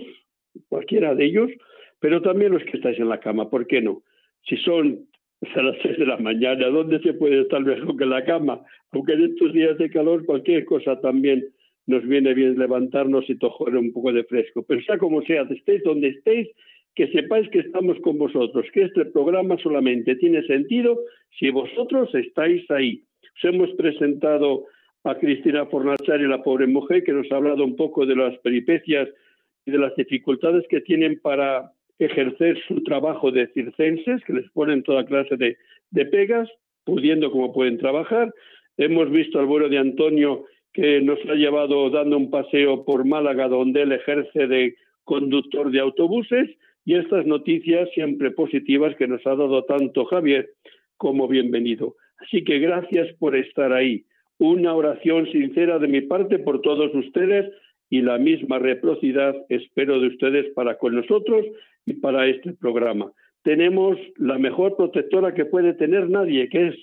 [0.68, 1.50] cualquiera de ellos,
[1.98, 4.02] pero también los que estáis en la cama, ¿por qué no?
[4.48, 5.06] Si son
[5.54, 8.62] a las seis de la mañana, ¿dónde se puede estar mejor que en la cama?
[8.92, 11.44] Aunque en estos días de calor cualquier cosa también
[11.86, 14.64] nos viene bien levantarnos y tojar un poco de fresco.
[14.66, 16.48] Pero sea como sea, estéis donde estéis,
[16.94, 21.00] que sepáis que estamos con vosotros, que este programa solamente tiene sentido
[21.38, 23.02] si vosotros estáis ahí.
[23.36, 24.66] Os hemos presentado
[25.02, 29.08] a Cristina Fornachari, la pobre mujer, que nos ha hablado un poco de las peripecias
[29.66, 34.82] y de las dificultades que tienen para ejercer su trabajo de circenses, que les ponen
[34.82, 35.56] toda clase de,
[35.90, 36.48] de pegas,
[36.84, 38.32] pudiendo como pueden trabajar.
[38.76, 43.48] Hemos visto al vuelo de Antonio que nos ha llevado dando un paseo por Málaga,
[43.48, 44.74] donde él ejerce de
[45.04, 46.50] conductor de autobuses,
[46.84, 50.50] y estas noticias siempre positivas que nos ha dado tanto Javier
[50.96, 51.96] como bienvenido.
[52.18, 54.04] Así que gracias por estar ahí.
[54.38, 57.52] Una oración sincera de mi parte por todos ustedes
[57.90, 61.46] y la misma reciprocidad espero de ustedes para con nosotros
[61.86, 63.12] y para este programa.
[63.42, 66.74] Tenemos la mejor protectora que puede tener nadie, que es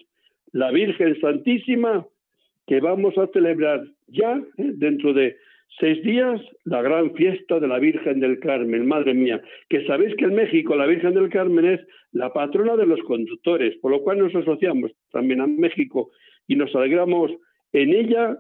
[0.52, 2.06] la Virgen Santísima,
[2.68, 4.72] que vamos a celebrar ya ¿eh?
[4.76, 5.38] dentro de
[5.80, 8.88] seis días la gran fiesta de la Virgen del Carmen.
[8.88, 12.86] Madre mía, que sabéis que en México la Virgen del Carmen es la patrona de
[12.86, 16.12] los conductores, por lo cual nos asociamos también a México
[16.48, 17.32] y nos alegramos
[17.74, 18.38] en ella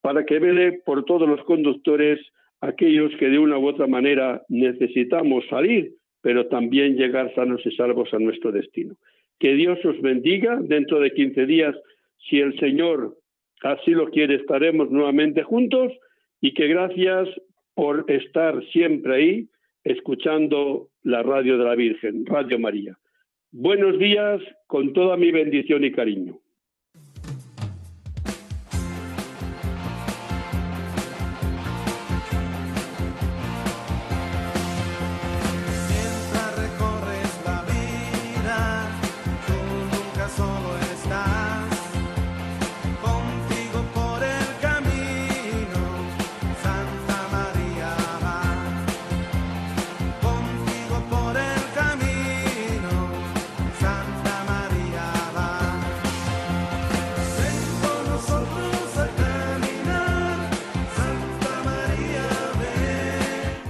[0.00, 2.20] para que vele por todos los conductores
[2.60, 5.92] aquellos que de una u otra manera necesitamos salir,
[6.22, 8.94] pero también llegar sanos y salvos a nuestro destino.
[9.38, 10.58] Que Dios os bendiga.
[10.62, 11.76] Dentro de 15 días,
[12.28, 13.16] si el Señor
[13.62, 15.92] así lo quiere, estaremos nuevamente juntos
[16.40, 17.28] y que gracias
[17.74, 19.48] por estar siempre ahí
[19.84, 22.98] escuchando la radio de la Virgen, Radio María.
[23.52, 26.40] Buenos días con toda mi bendición y cariño.